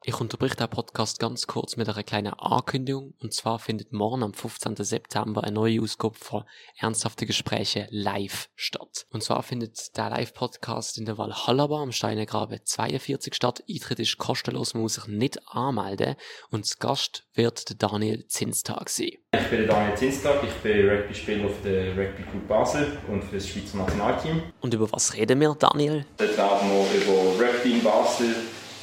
Ich 0.07 0.21
unterbrich 0.21 0.53
den 0.53 0.69
Podcast 0.69 1.17
ganz 1.17 1.47
kurz 1.47 1.77
mit 1.77 1.89
einer 1.89 2.03
kleinen 2.03 2.35
Ankündigung. 2.35 3.15
Und 3.23 3.33
zwar 3.33 3.57
findet 3.57 3.91
morgen 3.91 4.21
am 4.21 4.35
15. 4.35 4.75
September 4.75 5.43
eine 5.43 5.53
neue 5.53 5.81
Ausgabe 5.81 6.13
von 6.13 6.43
Ernsthafte 6.77 7.25
Gespräche 7.25 7.87
live 7.89 8.49
statt. 8.55 9.07
Und 9.09 9.23
zwar 9.23 9.41
findet 9.41 9.97
der 9.97 10.11
Live-Podcast 10.11 10.99
in 10.99 11.05
der 11.05 11.17
Valhalla 11.17 11.81
am 11.81 11.91
Steinegraben 11.91 12.59
42 12.63 13.33
statt. 13.33 13.63
Eintritt 13.67 13.97
ist 13.97 14.19
kostenlos, 14.19 14.75
man 14.75 14.83
muss 14.83 14.93
sich 14.93 15.07
nicht 15.07 15.39
anmelden. 15.47 16.17
Und 16.51 16.65
das 16.65 16.77
Gast 16.77 17.27
wird 17.33 17.67
der 17.67 17.89
Daniel 17.89 18.27
Zinstag 18.27 18.89
sein. 18.89 19.13
Ich 19.33 19.49
bin 19.49 19.65
Daniel 19.65 19.97
Zinstag, 19.97 20.43
ich 20.43 20.53
bin 20.61 20.87
Rugby-Spieler 20.87 21.45
auf 21.47 21.61
der 21.63 21.97
Rugby 21.97 22.21
Club 22.29 22.47
Basel 22.47 22.99
und 23.09 23.23
für 23.23 23.37
das 23.37 23.47
Schweizer 23.47 23.77
Nationalteam. 23.77 24.43
Und 24.61 24.71
über 24.71 24.91
was 24.91 25.15
reden 25.15 25.41
wir, 25.41 25.55
Daniel? 25.55 26.05
Dort 26.17 26.29
reden 26.29 26.69
wir 26.69 27.01
über 27.01 27.43
Rugby 27.43 27.71
in 27.71 27.83
Basel, 27.83 28.35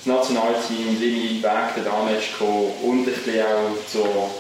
das 0.05 0.07
Nationalteam, 0.07 1.01
ich 1.01 1.43
Weg 1.43 1.85
dorthin 1.85 2.17
ist 2.17 2.33
gekommen 2.33 2.73
und 2.83 2.99
ein 3.01 3.05
bisschen 3.05 3.43
auch 3.43 3.87
zur 3.87 4.31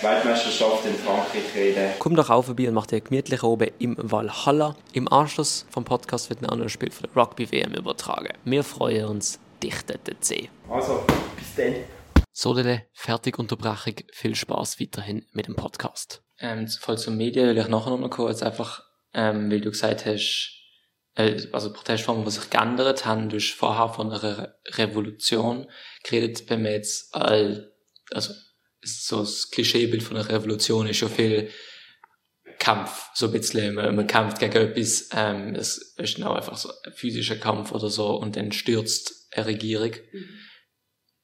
Weltmeisterschaft 0.00 0.86
in 0.86 0.94
Frankreich 0.94 1.54
reden. 1.54 1.90
Komm 1.98 2.16
doch 2.16 2.30
auf 2.30 2.46
vorbei 2.46 2.68
und 2.68 2.74
mach 2.74 2.86
dir 2.86 3.02
gemütlich 3.02 3.42
oben 3.42 3.70
im 3.78 3.96
Valhalla. 3.98 4.76
Im 4.94 5.12
Anschluss 5.12 5.66
vom 5.70 5.84
Podcast 5.84 6.30
wird 6.30 6.40
ein 6.40 6.48
anderes 6.48 6.72
Spiel 6.72 6.90
von 6.90 7.06
der 7.12 7.22
Rugby-WM 7.22 7.74
übertragen. 7.74 8.32
Wir 8.44 8.64
freuen 8.64 9.06
uns, 9.06 9.38
dich 9.62 9.74
dort 9.86 10.06
zu 10.06 10.14
sehen. 10.34 10.48
Also, 10.70 11.04
bis 11.36 11.54
dann. 11.54 11.74
So, 12.32 12.54
Dele, 12.54 12.86
fertig 12.94 13.38
Unterbrechung. 13.38 13.96
Viel 14.12 14.34
Spaß 14.34 14.80
weiterhin 14.80 15.26
mit 15.32 15.48
dem 15.48 15.56
Podcast. 15.56 16.22
Ähm, 16.38 16.66
voll 16.66 16.96
zum 16.96 17.18
Medien 17.18 17.46
will 17.46 17.58
ich 17.58 17.68
nachher 17.68 17.94
noch 17.94 18.08
kommen, 18.08 18.30
jetzt 18.30 18.42
einfach, 18.42 18.82
ähm, 19.12 19.50
weil 19.50 19.60
du 19.60 19.70
gesagt 19.70 20.06
hast, 20.06 20.59
also 21.14 21.72
Protestformen, 21.72 22.24
die 22.24 22.30
sich 22.30 22.50
geändert 22.50 23.04
haben, 23.04 23.28
du 23.28 23.36
hast 23.36 23.52
vorher 23.52 23.88
von 23.88 24.10
einer 24.10 24.22
Re 24.22 24.54
Revolution 24.66 25.66
geredet, 26.04 26.48
wenn 26.48 26.62
man 26.62 26.72
jetzt, 26.72 27.14
all, 27.14 27.72
also, 28.12 28.32
so 28.82 29.20
das 29.20 29.50
Klischeebild 29.50 30.02
von 30.02 30.16
einer 30.16 30.28
Revolution 30.28 30.86
ist 30.86 31.00
ja 31.00 31.08
viel 31.08 31.50
Kampf, 32.58 33.10
so 33.14 33.26
ein 33.26 33.32
bisschen, 33.32 33.74
man, 33.74 33.96
man 33.96 34.06
kämpft 34.06 34.38
gegen 34.38 34.56
etwas, 34.56 35.08
ähm, 35.12 35.54
es 35.54 35.94
ist 35.96 36.22
auch 36.22 36.36
einfach 36.36 36.56
so 36.56 36.70
ein 36.84 36.92
physischer 36.92 37.36
Kampf 37.36 37.72
oder 37.72 37.90
so 37.90 38.14
und 38.16 38.36
dann 38.36 38.52
stürzt 38.52 39.28
eine 39.32 39.46
Regierung. 39.46 39.92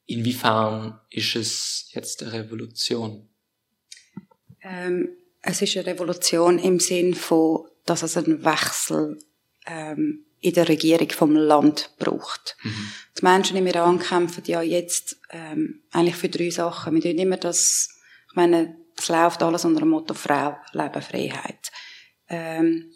Inwiefern 0.06 1.00
ist 1.10 1.36
es 1.36 1.90
jetzt 1.92 2.22
eine 2.22 2.32
Revolution? 2.32 3.28
Ähm, 4.62 5.10
es 5.42 5.62
ist 5.62 5.76
eine 5.76 5.86
Revolution 5.86 6.58
im 6.58 6.80
Sinn 6.80 7.14
von, 7.14 7.68
dass 7.84 8.02
es 8.02 8.16
einen 8.16 8.44
Wechsel 8.44 9.18
ähm, 9.66 10.26
in 10.40 10.54
der 10.54 10.68
Regierung 10.68 11.10
vom 11.10 11.34
Land 11.34 11.94
braucht. 11.98 12.56
Die 13.18 13.24
Menschen 13.24 13.56
im 13.56 13.66
Iran 13.66 13.98
kämpfen 13.98 14.44
ja 14.46 14.62
jetzt 14.62 15.16
ähm, 15.30 15.82
eigentlich 15.90 16.16
für 16.16 16.28
drei 16.28 16.50
Sachen. 16.50 16.94
Wir 16.94 17.02
tun 17.02 17.18
immer 17.18 17.36
das, 17.36 17.88
ich 18.28 18.36
meine, 18.36 18.76
es 18.96 19.08
läuft 19.08 19.42
alles 19.42 19.64
unter 19.64 19.80
dem 19.80 19.90
Motto 19.90 20.14
Frau, 20.14 20.56
Leben, 20.72 21.02
Freiheit. 21.02 21.72
Ähm, 22.28 22.92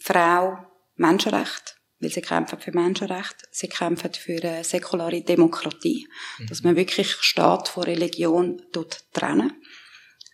Frau, 0.00 0.58
Menschenrecht, 0.96 1.76
weil 2.00 2.10
sie 2.10 2.22
kämpfen 2.22 2.60
für 2.60 2.72
Menschenrecht. 2.72 3.36
Sie 3.50 3.68
kämpfen 3.68 4.12
für 4.14 4.42
eine 4.42 4.64
säkulare 4.64 5.22
Demokratie, 5.22 6.08
dass 6.48 6.62
man 6.62 6.76
wirklich 6.76 7.10
Staat 7.10 7.68
von 7.68 7.84
Religion 7.84 8.62
dort 8.72 9.04
trennen. 9.12 9.62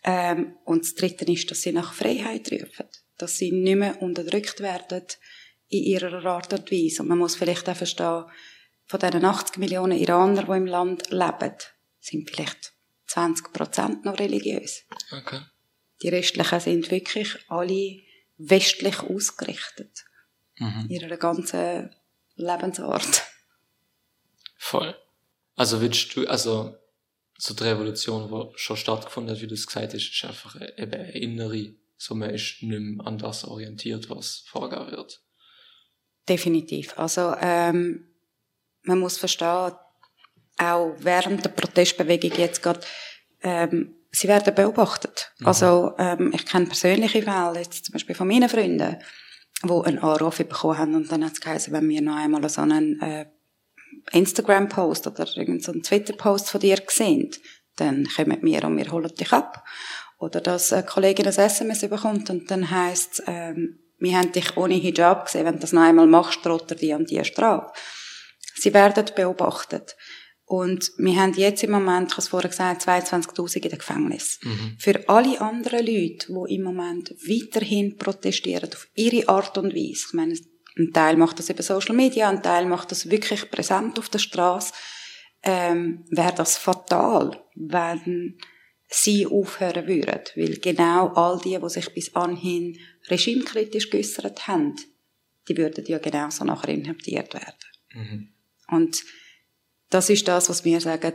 Ähm, 0.03 0.57
und 0.65 0.83
das 0.83 0.95
Dritte 0.95 1.25
ist, 1.31 1.49
dass 1.49 1.61
sie 1.61 1.71
nach 1.71 1.93
Freiheit 1.93 2.51
rufen. 2.51 2.87
Dass 3.17 3.37
sie 3.37 3.51
nicht 3.51 3.77
mehr 3.77 4.01
unterdrückt 4.01 4.59
werden 4.59 5.01
in 5.67 5.83
ihrer 5.83 6.25
Art 6.25 6.53
und 6.53 6.71
Weise. 6.71 7.01
Und 7.01 7.09
man 7.09 7.17
muss 7.17 7.35
vielleicht 7.35 7.67
auch 7.69 7.75
verstehen, 7.75 8.25
von 8.87 8.99
diesen 8.99 9.25
80 9.25 9.57
Millionen 9.57 9.97
Iraner, 9.97 10.43
die 10.43 10.51
im 10.51 10.67
Land 10.67 11.09
leben, 11.09 11.55
sind 11.99 12.29
vielleicht 12.29 12.73
20 13.07 13.51
Prozent 13.51 14.05
noch 14.05 14.19
religiös. 14.19 14.83
Okay. 15.11 15.41
Die 16.01 16.09
restlichen 16.09 16.59
sind 16.59 16.91
wirklich 16.91 17.35
alle 17.47 18.01
westlich 18.37 18.99
ausgerichtet. 18.99 20.05
Mhm. 20.57 20.87
In 20.89 21.01
ihrer 21.01 21.17
ganzen 21.17 21.95
Lebensart. 22.35 23.23
Voll. 24.57 24.95
Also 25.55 25.81
würdest 25.81 26.15
du, 26.15 26.27
also 26.27 26.75
so 27.37 27.53
die 27.53 27.63
Revolution, 27.63 28.29
die 28.29 28.57
schon 28.57 28.77
stattgefunden 28.77 29.33
hat, 29.33 29.41
wie 29.41 29.47
du 29.47 29.53
es 29.53 29.67
gesagt 29.67 29.93
hast, 29.93 30.11
ist 30.11 30.25
einfach 30.25 30.59
e- 30.59 30.73
eben 30.77 30.93
eine 30.93 31.11
innere, 31.11 31.73
so 31.97 32.15
man 32.15 32.29
ist 32.29 32.61
nicht 32.61 32.79
mehr 32.79 33.05
an 33.05 33.17
das 33.17 33.45
orientiert, 33.45 34.09
was 34.09 34.43
vorgehen 34.47 34.91
wird. 34.91 35.21
Definitiv. 36.27 36.97
Also 36.97 37.35
ähm, 37.39 38.07
man 38.83 38.99
muss 38.99 39.17
verstehen, 39.17 39.71
auch 40.57 40.95
während 40.99 41.43
der 41.43 41.49
Protestbewegung 41.49 42.31
jetzt 42.37 42.63
gerade, 42.63 42.79
ähm, 43.43 43.95
sie 44.11 44.27
werden 44.27 44.55
beobachtet. 44.55 45.33
Also 45.43 45.93
ähm, 45.97 46.31
ich 46.33 46.45
kenne 46.45 46.65
persönliche 46.67 47.21
Fälle, 47.21 47.59
jetzt 47.59 47.85
zum 47.85 47.93
Beispiel 47.93 48.15
von 48.15 48.27
meinen 48.27 48.49
Freunden, 48.49 48.97
die 49.63 49.69
einen 49.69 49.99
Anruf 49.99 50.37
bekommen 50.37 50.77
haben 50.77 50.95
und 50.95 51.11
dann 51.11 51.25
hat 51.25 51.33
es 51.33 51.41
geheißen, 51.41 51.73
wenn 51.73 51.89
wir 51.89 52.01
noch 52.01 52.15
einmal 52.15 52.47
so 52.49 52.61
einen 52.61 53.01
äh, 53.01 53.25
Instagram-Post 54.11 55.07
oder 55.07 55.25
irgendeinen 55.35 55.61
so 55.61 55.73
Twitter-Post 55.73 56.49
von 56.49 56.61
dir 56.61 56.77
sehen, 56.87 57.31
dann 57.75 58.07
kommen 58.15 58.41
wir 58.41 58.63
und 58.63 58.77
wir 58.77 58.91
holen 58.91 59.13
dich 59.15 59.31
ab. 59.33 59.63
Oder 60.17 60.39
dass 60.39 60.71
eine 60.71 60.83
Kollegin 60.83 61.27
ein 61.27 61.33
SMS 61.33 61.81
bekommt 61.81 62.29
und 62.29 62.49
dann 62.49 62.71
heisst 62.71 63.23
ähm, 63.27 63.79
wir 63.99 64.17
haben 64.17 64.31
dich 64.31 64.57
ohne 64.57 64.75
Hijab 64.75 65.25
gesehen, 65.25 65.45
wenn 65.45 65.55
du 65.55 65.61
das 65.61 65.73
noch 65.73 65.83
einmal 65.83 66.07
machst, 66.07 66.45
droht 66.45 66.69
er 66.71 66.77
die 66.77 66.93
und 66.93 67.09
die 67.09 67.23
Strafe. 67.23 67.71
Sie 68.55 68.73
werden 68.73 69.05
beobachtet. 69.15 69.95
Und 70.47 70.91
wir 70.97 71.15
haben 71.19 71.33
jetzt 71.33 71.63
im 71.63 71.71
Moment, 71.71 72.07
ich 72.09 72.13
habe 72.13 72.21
es 72.21 72.27
vorher 72.27 72.49
gesagt, 72.49 72.87
22.000 72.87 73.55
in 73.55 73.61
den 73.63 73.77
Gefängnis. 73.79 74.39
Für 74.77 75.09
alle 75.09 75.41
anderen 75.41 75.85
Leute, 75.85 76.27
die 76.27 76.55
im 76.55 76.63
Moment 76.63 77.15
weiterhin 77.27 77.97
protestieren, 77.97 78.69
auf 78.71 78.87
ihre 78.93 79.27
Art 79.27 79.57
und 79.57 79.73
Weise, 79.73 80.05
ich 80.07 80.13
meine, 80.13 80.35
ein 80.77 80.91
Teil 80.93 81.17
macht 81.17 81.39
das 81.39 81.49
über 81.49 81.63
Social 81.63 81.95
Media, 81.95 82.29
ein 82.29 82.43
Teil 82.43 82.65
macht 82.65 82.91
das 82.91 83.09
wirklich 83.09 83.49
präsent 83.49 83.97
auf 83.97 84.09
der 84.09 84.19
Straße, 84.19 84.73
ähm, 85.41 86.05
wäre 86.09 86.33
das 86.35 86.57
fatal, 86.57 87.43
wenn 87.55 88.37
sie 88.87 89.25
aufhören 89.25 89.87
würden. 89.87 90.21
Weil 90.35 90.57
genau 90.57 91.07
all 91.15 91.39
die, 91.39 91.57
die 91.57 91.69
sich 91.69 91.93
bis 91.93 92.15
anhin 92.15 92.77
regimekritisch 93.09 93.89
geäussert 93.89 94.47
haben, 94.47 94.75
die 95.47 95.57
würden 95.57 95.85
ja 95.85 95.99
genauso 95.99 96.43
nachher 96.43 96.69
inhaftiert 96.73 97.33
werden. 97.33 98.31
Und 98.67 99.03
das 99.89 100.09
ist 100.09 100.27
das, 100.27 100.49
was 100.49 100.65
wir 100.65 100.81
sagen, 100.81 101.13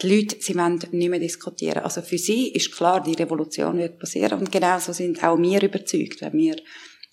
die 0.00 0.16
Leute, 0.16 0.36
sie 0.40 0.54
wollen 0.54 0.80
nicht 0.92 1.10
mehr 1.10 1.18
diskutieren. 1.18 1.82
Also 1.82 2.02
für 2.02 2.18
sie 2.18 2.48
ist 2.52 2.72
klar, 2.72 3.02
die 3.02 3.14
Revolution 3.14 3.78
wird 3.78 3.98
passieren. 3.98 4.38
Und 4.38 4.52
genauso 4.52 4.92
sind 4.92 5.22
auch 5.24 5.36
wir 5.38 5.60
überzeugt, 5.60 6.20
wenn 6.20 6.34
wir 6.34 6.56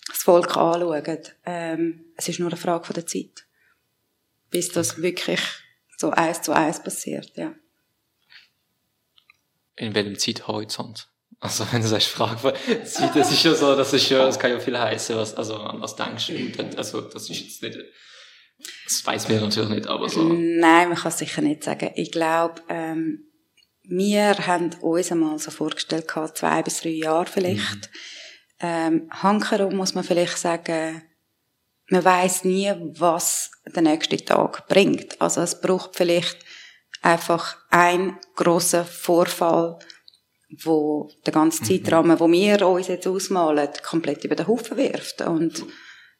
das 0.06 0.18
Volk 0.18 0.56
anschauen. 0.56 1.18
Ähm, 1.44 2.04
es 2.16 2.28
ist 2.28 2.38
nur 2.38 2.48
eine 2.48 2.56
Frage 2.56 2.84
von 2.84 2.94
der 2.94 3.06
Zeit. 3.06 3.44
Bis 4.50 4.68
das 4.68 5.02
wirklich 5.02 5.40
so 5.96 6.10
eins 6.10 6.42
zu 6.42 6.52
eins 6.52 6.80
passiert, 6.80 7.32
ja. 7.36 7.54
In 9.74 9.94
welchem 9.94 10.16
Zeithorizont? 10.16 11.08
Also 11.40 11.66
wenn 11.70 11.82
du 11.82 11.88
sagst, 11.88 12.14
Zeit, 12.14 13.14
das 13.14 13.30
ist 13.30 13.42
ja 13.42 13.54
so, 13.54 13.76
das 13.76 13.92
ist 13.92 14.08
ja, 14.08 14.24
das 14.24 14.38
kann 14.38 14.50
ja 14.50 14.58
viel 14.58 14.78
heißen, 14.78 15.16
was, 15.16 15.34
also 15.34 15.54
was 15.74 15.94
denkst 15.94 16.28
du? 16.28 16.78
Also 16.78 17.02
das 17.02 17.28
ist 17.28 17.40
jetzt 17.40 17.62
nicht, 17.62 17.78
das 18.84 19.04
weiß 19.04 19.28
wir 19.28 19.40
natürlich 19.40 19.68
nicht, 19.68 19.86
aber 19.86 20.08
so. 20.08 20.22
Nein, 20.22 20.88
man 20.88 20.96
kann 20.96 21.10
es 21.10 21.18
sicher 21.18 21.42
nicht 21.42 21.62
sagen. 21.62 21.90
Ich 21.94 22.10
glaube, 22.10 22.62
ähm, 22.68 23.26
wir 23.82 24.34
haben 24.46 24.72
uns 24.80 25.12
einmal 25.12 25.38
so 25.38 25.50
vorgestellt, 25.50 26.08
gehabt, 26.08 26.38
zwei 26.38 26.62
bis 26.62 26.80
drei 26.80 26.90
Jahre 26.90 27.26
vielleicht. 27.26 27.90
Ähm, 28.58 29.08
hankerum 29.10 29.76
muss 29.76 29.94
man 29.94 30.04
vielleicht 30.04 30.38
sagen, 30.38 31.02
man 31.88 32.04
weiß 32.04 32.44
nie, 32.44 32.72
was 32.98 33.50
der 33.64 33.82
nächste 33.82 34.16
Tag 34.16 34.66
bringt. 34.68 35.20
Also 35.20 35.42
es 35.42 35.60
braucht 35.60 35.94
vielleicht 35.94 36.38
einfach 37.02 37.58
ein 37.70 38.18
großer 38.34 38.84
Vorfall, 38.84 39.78
wo 40.62 41.10
der 41.24 41.32
ganze 41.32 41.62
Zeitrahmen, 41.62 42.20
wo 42.20 42.30
wir 42.30 42.66
uns 42.66 42.88
jetzt 42.88 43.06
ausmalen, 43.06 43.68
komplett 43.82 44.24
über 44.24 44.36
den 44.36 44.46
Haufen 44.46 44.76
wirft. 44.76 45.20
Und 45.22 45.64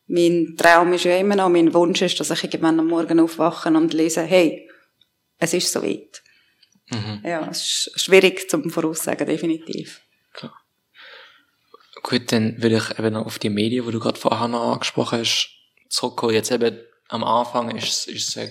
mein 0.06 0.54
Traum 0.56 0.92
ist 0.92 1.04
ja 1.04 1.16
immer 1.16 1.36
noch, 1.36 1.48
mein 1.48 1.72
Wunsch 1.74 2.02
ist, 2.02 2.18
dass 2.18 2.30
ich 2.30 2.44
irgendwann 2.44 2.80
am 2.80 2.88
Morgen 2.88 3.20
aufwache 3.20 3.68
und 3.68 3.92
lese, 3.94 4.22
hey, 4.22 4.68
es 5.38 5.54
ist 5.54 5.72
soweit. 5.72 6.22
Ja, 7.24 7.48
es 7.50 7.88
ist 7.96 8.00
schwierig 8.00 8.48
zum 8.48 8.70
Voraussagen, 8.70 9.26
definitiv. 9.26 10.02
Gut, 12.02 12.30
dann 12.30 12.62
will 12.62 12.74
ich 12.74 12.98
eben 12.98 13.14
noch 13.14 13.26
auf 13.26 13.40
die 13.40 13.50
Medien, 13.50 13.84
wo 13.84 13.90
du 13.90 13.98
gerade 13.98 14.18
vorher 14.18 14.46
noch 14.46 14.74
angesprochen 14.74 15.18
hast, 15.18 15.50
zurückkommen. 15.88 16.34
Jetzt 16.34 16.52
eben 16.52 16.78
am 17.08 17.24
Anfang 17.24 17.76
ist 17.76 17.88
es, 17.88 18.06
ist 18.06 18.28
es 18.28 18.32
sehr, 18.34 18.50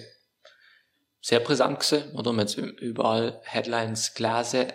sehr 1.22 1.40
präsent 1.40 1.80
gewesen, 1.80 2.12
oder? 2.16 2.34
Man 2.34 2.48
hat 2.48 2.58
überall 2.58 3.40
Headlines 3.46 4.14
gelesen. 4.14 4.68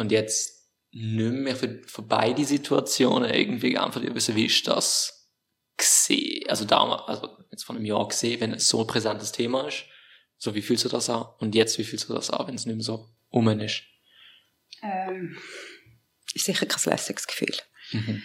Und 0.00 0.10
jetzt 0.12 0.66
nicht 0.92 1.32
mehr 1.32 1.54
für, 1.54 1.82
für 1.86 2.00
beide 2.00 2.42
Situationen 2.44 3.30
irgendwie 3.30 3.76
einfach 3.76 4.02
wissen, 4.02 4.34
wie 4.34 4.46
ist 4.46 4.66
das 4.66 5.30
gesehen? 5.76 6.48
Also 6.48 6.64
damals, 6.64 7.02
also 7.02 7.28
jetzt 7.50 7.64
von 7.64 7.76
einem 7.76 7.84
Jahr 7.84 8.08
gesehen, 8.08 8.40
wenn 8.40 8.54
es 8.54 8.66
so 8.66 8.80
ein 8.80 8.86
präsentes 8.86 9.30
Thema 9.30 9.68
ist, 9.68 9.84
so 10.38 10.54
wie 10.54 10.62
fühlst 10.62 10.86
du 10.86 10.88
das 10.88 11.10
an? 11.10 11.26
Und 11.38 11.54
jetzt, 11.54 11.78
wie 11.78 11.84
fühlst 11.84 12.08
du 12.08 12.14
das 12.14 12.30
an, 12.30 12.46
wenn 12.46 12.54
es 12.54 12.64
nicht 12.64 12.76
mehr 12.76 12.84
so 12.84 13.10
um 13.28 13.46
ist? 13.60 13.82
Ähm, 14.82 15.36
ist 16.34 16.46
sicher 16.46 16.64
kein 16.64 16.92
lässiges 16.92 17.26
Gefühl. 17.26 17.54
Mhm. 17.92 18.22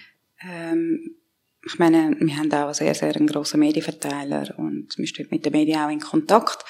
Ähm, 0.47 1.17
ich 1.65 1.77
meine, 1.77 2.15
wir 2.17 2.37
haben 2.37 2.53
auch 2.53 2.73
sehr, 2.73 2.95
sehr 2.95 3.13
einen 3.13 3.27
grossen 3.27 3.59
Medienverteiler 3.59 4.57
und 4.57 4.97
wir 4.97 5.07
stehen 5.07 5.27
mit 5.29 5.45
den 5.45 5.51
Medien 5.51 5.81
auch 5.81 5.89
in 5.89 5.99
Kontakt. 5.99 6.63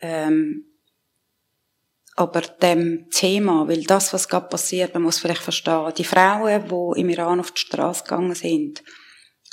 Ähm, 0.00 0.67
aber 2.18 2.40
dem 2.40 3.08
Thema, 3.10 3.68
weil 3.68 3.84
das, 3.84 4.12
was 4.12 4.28
gerade 4.28 4.48
passiert, 4.48 4.92
man 4.92 5.04
muss 5.04 5.20
vielleicht 5.20 5.40
verstehen, 5.40 5.92
die 5.96 6.02
Frauen, 6.02 6.64
die 6.68 7.00
im 7.00 7.08
Iran 7.10 7.38
auf 7.38 7.52
die 7.52 7.60
Straße 7.60 8.02
gegangen 8.02 8.34
sind, 8.34 8.82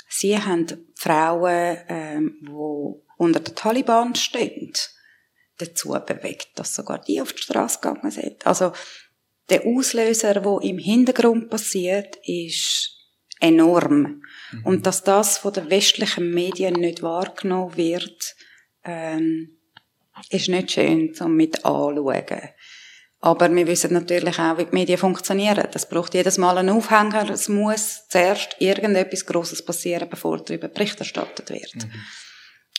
sie 0.08 0.36
haben 0.36 0.92
Frauen, 0.96 1.78
ähm, 1.88 2.38
die 2.40 3.02
unter 3.18 3.38
den 3.38 3.54
Taliban 3.54 4.16
stehen, 4.16 4.72
dazu 5.58 5.90
bewegt, 5.90 6.48
dass 6.56 6.74
sogar 6.74 7.00
die 7.00 7.20
auf 7.20 7.34
die 7.34 7.42
Straße 7.42 7.78
gegangen 7.80 8.10
sind. 8.10 8.44
Also 8.44 8.72
der 9.48 9.64
Auslöser, 9.64 10.34
der 10.34 10.58
im 10.62 10.78
Hintergrund 10.78 11.48
passiert, 11.50 12.16
ist 12.24 12.96
enorm. 13.38 14.22
Mhm. 14.50 14.64
Und 14.64 14.86
dass 14.86 15.04
das 15.04 15.38
von 15.38 15.52
den 15.52 15.70
westlichen 15.70 16.34
Medien 16.34 16.74
nicht 16.74 17.00
wahrgenommen 17.00 17.76
wird, 17.76 18.34
ähm, 18.82 19.55
ist 20.30 20.48
nicht 20.48 20.72
schön, 20.72 21.14
um 21.20 21.36
mit 21.36 21.64
anzuschauen. 21.64 22.50
Aber 23.20 23.52
wir 23.52 23.66
wissen 23.66 23.92
natürlich 23.92 24.38
auch, 24.38 24.58
wie 24.58 24.66
die 24.66 24.74
Medien 24.74 24.98
funktionieren. 24.98 25.66
Das 25.72 25.88
braucht 25.88 26.14
jedes 26.14 26.38
Mal 26.38 26.58
einen 26.58 26.76
Aufhänger. 26.76 27.30
Es 27.30 27.48
muss 27.48 28.06
zuerst 28.08 28.56
irgendetwas 28.58 29.26
Grosses 29.26 29.64
passieren, 29.64 30.08
bevor 30.08 30.38
darüber 30.38 30.68
Bericht 30.68 30.98
erstattet 31.00 31.50
wird. 31.50 31.74
Mhm. 31.74 31.92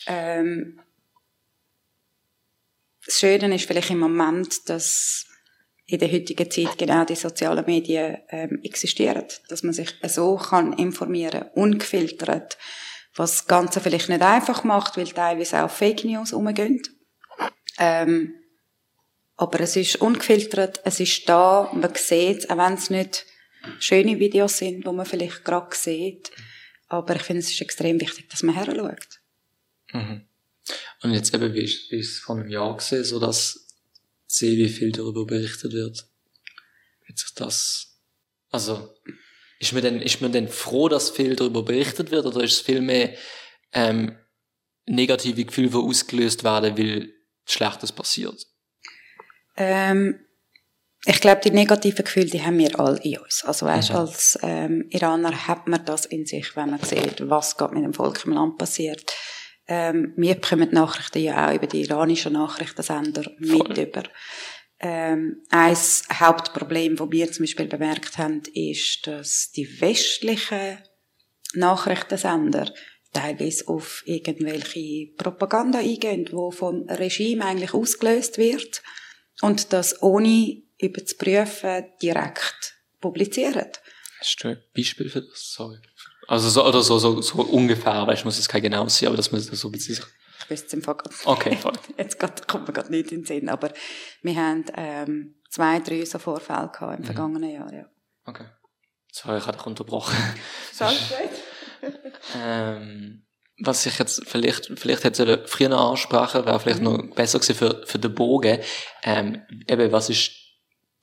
Ähm, 0.06 0.80
das 3.04 3.18
Schöne 3.18 3.54
ist 3.54 3.66
vielleicht 3.66 3.90
im 3.90 3.98
Moment, 3.98 4.68
dass 4.68 5.26
in 5.86 5.98
der 5.98 6.12
heutigen 6.12 6.50
Zeit 6.50 6.76
genau 6.76 7.04
die 7.04 7.14
sozialen 7.14 7.64
Medien 7.64 8.18
ähm, 8.28 8.60
existieren, 8.62 9.24
dass 9.48 9.62
man 9.62 9.72
sich 9.72 9.94
so 10.06 10.36
kann 10.36 10.74
informieren, 10.74 11.46
ungefiltert, 11.54 12.58
was 13.16 13.32
das 13.32 13.46
Ganze 13.46 13.80
vielleicht 13.80 14.10
nicht 14.10 14.20
einfach 14.20 14.64
macht, 14.64 14.98
weil 14.98 15.08
teilweise 15.08 15.64
auch 15.64 15.70
Fake 15.70 16.04
News 16.04 16.32
umgehen. 16.32 16.82
Ähm, 17.78 18.34
aber 19.36 19.60
es 19.60 19.76
ist 19.76 19.96
ungefiltert, 19.96 20.80
es 20.84 21.00
ist 21.00 21.28
da, 21.28 21.70
man 21.72 21.94
sieht 21.94 22.38
es, 22.38 22.50
auch 22.50 22.58
wenn 22.58 22.74
es 22.74 22.90
nicht 22.90 23.24
schöne 23.78 24.18
Videos 24.18 24.58
sind, 24.58 24.84
wo 24.84 24.92
man 24.92 25.06
vielleicht 25.06 25.44
gerade 25.44 25.74
sieht. 25.74 26.30
Aber 26.88 27.14
ich 27.14 27.22
finde, 27.22 27.40
es 27.40 27.50
ist 27.50 27.60
extrem 27.60 28.00
wichtig, 28.00 28.28
dass 28.30 28.42
man 28.42 28.54
her 28.54 28.66
schaut. 28.66 29.20
Mhm. 29.92 30.26
Und 31.02 31.12
jetzt 31.12 31.32
eben, 31.34 31.54
wie 31.54 31.62
ist 31.62 31.92
es 31.92 32.18
vor 32.18 32.36
einem 32.36 32.48
Jahr 32.48 32.76
gesehen, 32.76 33.04
so 33.04 33.20
dass 33.20 33.68
sehe, 34.28 34.56
wie 34.56 34.68
viel 34.68 34.92
darüber 34.92 35.24
berichtet 35.24 35.72
wird. 35.72 36.06
Wird 37.06 37.18
sich 37.18 37.34
das, 37.34 37.98
also, 38.50 38.94
ist 39.58 39.72
man 39.72 39.82
denn, 39.82 40.02
ist 40.02 40.20
man 40.20 40.32
denn 40.32 40.48
froh, 40.48 40.88
dass 40.88 41.10
viel 41.10 41.34
darüber 41.34 41.62
berichtet 41.62 42.10
wird, 42.10 42.26
oder 42.26 42.44
ist 42.44 42.52
es 42.52 42.60
viel 42.60 42.80
mehr, 42.80 43.14
ähm, 43.72 44.16
negative 44.86 45.44
Gefühle, 45.44 45.70
die 45.70 45.76
ausgelöst 45.76 46.44
werden, 46.44 46.78
weil 46.78 47.14
Schlechtes 47.52 47.92
passiert? 47.92 48.46
Ähm, 49.56 50.20
ich 51.04 51.20
glaube, 51.20 51.40
die 51.42 51.50
negativen 51.50 52.04
Gefühle, 52.04 52.26
die 52.26 52.42
haben 52.42 52.58
wir 52.58 52.78
alle 52.78 52.98
in 53.02 53.18
uns. 53.18 53.44
Also 53.44 53.66
weißt, 53.66 53.90
mhm. 53.90 53.96
als 53.96 54.38
ähm, 54.42 54.86
Iraner 54.90 55.46
hat 55.46 55.66
man 55.66 55.84
das 55.84 56.06
in 56.06 56.26
sich, 56.26 56.56
wenn 56.56 56.70
man 56.70 56.82
sieht, 56.82 57.28
was 57.28 57.56
gerade 57.56 57.74
mit 57.74 57.84
dem 57.84 57.94
Volk 57.94 58.24
im 58.24 58.32
Land 58.32 58.58
passiert. 58.58 59.12
Ähm, 59.66 60.12
wir 60.16 60.34
bekommen 60.34 60.68
die 60.70 60.74
Nachrichten 60.74 61.22
ja 61.22 61.48
auch 61.48 61.54
über 61.54 61.66
die 61.66 61.82
iranischen 61.82 62.32
Nachrichtensender 62.32 63.30
mit 63.38 63.78
über. 63.78 64.02
Ähm, 64.80 65.42
ein 65.50 65.76
Hauptproblem, 66.12 66.96
das 66.96 67.10
wir 67.10 67.32
zum 67.32 67.42
Beispiel 67.44 67.66
bemerkt 67.66 68.16
haben, 68.18 68.42
ist, 68.54 69.06
dass 69.06 69.50
die 69.50 69.80
westlichen 69.80 70.78
Nachrichtensender 71.54 72.72
teilweise 73.12 73.68
auf 73.68 74.02
irgendwelche 74.06 75.12
Propaganda 75.16 75.78
eingehen, 75.78 76.24
die 76.24 76.56
vom 76.56 76.88
Regime 76.88 77.44
eigentlich 77.44 77.74
ausgelöst 77.74 78.38
wird 78.38 78.82
und 79.40 79.72
das 79.72 80.02
ohne 80.02 80.62
über 80.78 81.04
zu 81.04 81.16
prüfen 81.16 81.86
direkt 82.02 82.76
publizieren. 83.00 83.66
Hast 84.20 84.42
du 84.42 84.48
ein 84.48 84.62
Beispiel 84.74 85.08
für 85.08 85.22
das? 85.22 85.52
Sorry. 85.52 85.78
Also 86.26 86.50
so, 86.50 86.66
oder 86.66 86.82
so, 86.82 86.98
so, 86.98 87.20
so 87.22 87.42
ungefähr, 87.42 88.06
weil 88.06 88.14
ich 88.14 88.24
muss 88.24 88.36
jetzt 88.36 88.48
kein 88.48 88.62
genau 88.62 88.86
sein, 88.88 89.08
aber 89.08 89.16
das 89.16 89.32
muss 89.32 89.46
so 89.46 89.68
ein 89.68 89.72
bisschen... 89.72 89.98
Ich 90.40 90.50
weiß 90.50 90.64
es 90.66 90.72
im 90.72 90.82
Fall 90.82 90.96
Okay, 91.24 91.56
voll. 91.56 91.72
Jetzt 91.98 92.18
grad, 92.18 92.46
kommt 92.46 92.68
mir 92.68 92.72
gerade 92.72 92.90
nicht 92.90 93.12
in 93.12 93.20
den 93.20 93.26
Sinn, 93.26 93.48
aber 93.48 93.72
wir 94.22 94.36
haben 94.36 94.64
ähm, 94.76 95.34
zwei, 95.50 95.80
drei 95.80 96.04
so 96.04 96.18
Vorfälle 96.18 96.70
gehabt 96.72 96.94
im 96.94 97.00
mhm. 97.00 97.04
vergangenen 97.04 97.50
Jahr, 97.50 97.72
ja. 97.72 97.86
Okay. 98.24 98.46
Sorry, 99.12 99.38
ich 99.38 99.46
habe 99.46 99.56
dich 99.56 99.66
unterbrochen. 99.66 100.16
Schade. 100.76 100.96
Ähm, 102.36 103.24
was 103.60 103.86
ich 103.86 103.98
jetzt 103.98 104.22
vielleicht, 104.26 104.70
vielleicht 104.78 105.04
hätte 105.04 105.44
früher 105.46 105.68
noch 105.68 105.90
ansprechen, 105.90 106.46
wäre 106.46 106.60
vielleicht 106.60 106.80
mhm. 106.80 106.84
noch 106.84 107.14
besser 107.14 107.40
gewesen 107.40 107.56
für, 107.56 107.86
für 107.86 107.98
den 107.98 108.14
Bogen. 108.14 108.60
Ähm, 109.02 109.42
eben, 109.68 109.92
was 109.92 110.10
ist 110.10 110.32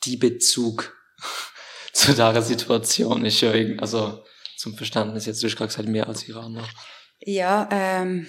die 0.06 0.18
Bezug 0.18 0.96
zu 1.94 2.12
dieser 2.12 2.42
Situation? 2.42 3.26
Ist 3.26 3.42
ja 3.42 3.54
irgendwie, 3.54 3.80
also, 3.80 4.24
zum 4.58 4.76
Verständnis 4.76 5.26
jetzt, 5.26 5.44
du 5.44 5.48
hast 5.48 5.56
gerade 5.58 5.70
gesagt, 5.70 5.90
mehr 5.90 6.08
als 6.08 6.28
Iraner. 6.28 6.68
Ja, 7.20 7.68
ähm, 7.72 8.26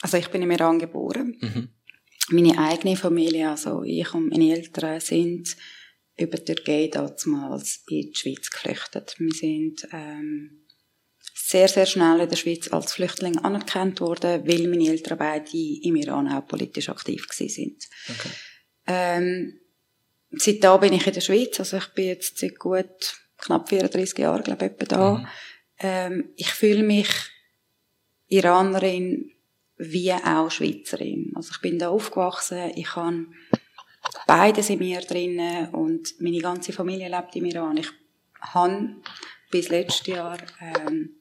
also 0.00 0.16
ich 0.16 0.28
bin 0.28 0.42
im 0.42 0.50
Iran 0.50 0.78
geboren. 0.78 1.36
Mhm. 1.40 1.68
Meine 2.28 2.58
eigene 2.58 2.96
Familie, 2.96 3.50
also 3.50 3.82
ich 3.82 4.12
und 4.14 4.30
meine 4.30 4.52
Eltern 4.52 5.00
sind 5.00 5.56
über 6.18 6.38
die 6.38 6.54
Türkei 6.54 6.88
damals 6.92 7.84
in 7.88 8.10
die 8.10 8.14
Schweiz 8.14 8.50
geflüchtet. 8.50 9.16
Wir 9.18 9.32
sind 9.32 9.86
ähm, 9.92 10.65
sehr, 11.48 11.68
sehr 11.68 11.86
schnell 11.86 12.18
in 12.18 12.28
der 12.28 12.36
Schweiz 12.36 12.72
als 12.72 12.92
Flüchtling 12.92 13.38
anerkannt 13.38 14.00
worden, 14.00 14.44
weil 14.48 14.66
meine 14.66 14.88
Eltern 14.88 15.16
beide 15.16 15.56
im 15.56 15.94
Iran 15.94 16.26
auch 16.26 16.44
politisch 16.44 16.88
aktiv 16.88 17.24
sind. 17.30 17.84
Okay. 18.08 18.30
Ähm, 18.88 19.60
seit 20.32 20.64
da 20.64 20.76
bin 20.76 20.92
ich 20.92 21.06
in 21.06 21.12
der 21.12 21.20
Schweiz, 21.20 21.60
also 21.60 21.76
ich 21.76 21.86
bin 21.94 22.06
jetzt 22.06 22.38
seit 22.38 22.58
gut 22.58 23.14
knapp 23.36 23.68
34 23.68 24.18
Jahren, 24.18 24.42
glaube 24.42 24.64
ich, 24.64 24.72
etwa 24.72 24.84
da. 24.86 25.14
Mhm. 25.14 25.26
Ähm, 25.78 26.28
ich 26.34 26.50
fühle 26.50 26.82
mich 26.82 27.10
Iranerin 28.26 29.30
wie 29.76 30.12
auch 30.14 30.50
Schweizerin. 30.50 31.32
Also 31.36 31.50
ich 31.52 31.60
bin 31.60 31.78
da 31.78 31.90
aufgewachsen, 31.90 32.72
ich 32.74 32.96
habe 32.96 33.26
beides 34.26 34.68
in 34.70 34.80
mir 34.80 35.00
drinnen 35.00 35.68
und 35.68 36.20
meine 36.20 36.40
ganze 36.40 36.72
Familie 36.72 37.08
lebt 37.08 37.36
im 37.36 37.44
Iran. 37.44 37.76
Ich 37.76 37.90
habe 38.40 38.96
bis 39.52 39.68
letztes 39.68 40.08
Jahr 40.08 40.38
ähm, 40.60 41.16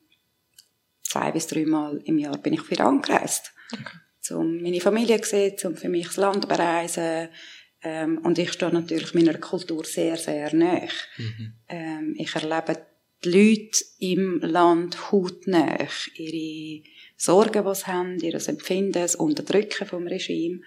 zwei 1.16 1.32
bis 1.32 1.48
dreimal 1.48 2.02
im 2.04 2.18
Jahr 2.18 2.38
bin 2.38 2.54
ich 2.54 2.62
für 2.62 2.76
Iran 2.76 3.02
gereist. 3.02 3.54
Okay. 3.72 4.36
Um 4.36 4.62
meine 4.62 4.82
Familie 4.82 5.22
zu 5.22 5.30
sehen, 5.30 5.56
um 5.64 5.78
für 5.78 5.88
mich 5.88 6.08
das 6.08 6.18
Land 6.18 6.48
bereisen. 6.48 7.30
Ähm, 7.82 8.18
und 8.20 8.38
ich 8.38 8.52
stehe 8.52 8.74
natürlich 8.74 9.14
meiner 9.14 9.36
Kultur 9.36 9.86
sehr, 9.86 10.18
sehr 10.18 10.54
nahe. 10.54 10.90
Mhm. 11.18 11.54
Ähm, 11.70 12.16
ich 12.18 12.36
erlebe 12.36 12.86
die 13.24 13.30
Leute 13.30 13.86
im 14.00 14.40
Land 14.42 15.12
hautnah 15.12 15.78
ihre 16.16 16.84
Sorgen, 17.16 17.64
die 17.64 17.76
sie 17.76 17.86
haben, 17.86 18.20
ihr 18.20 18.48
Empfinden, 18.50 18.92
das 18.92 19.16
Unterdrücken 19.16 19.88
vom 19.88 20.08
Regime. 20.08 20.62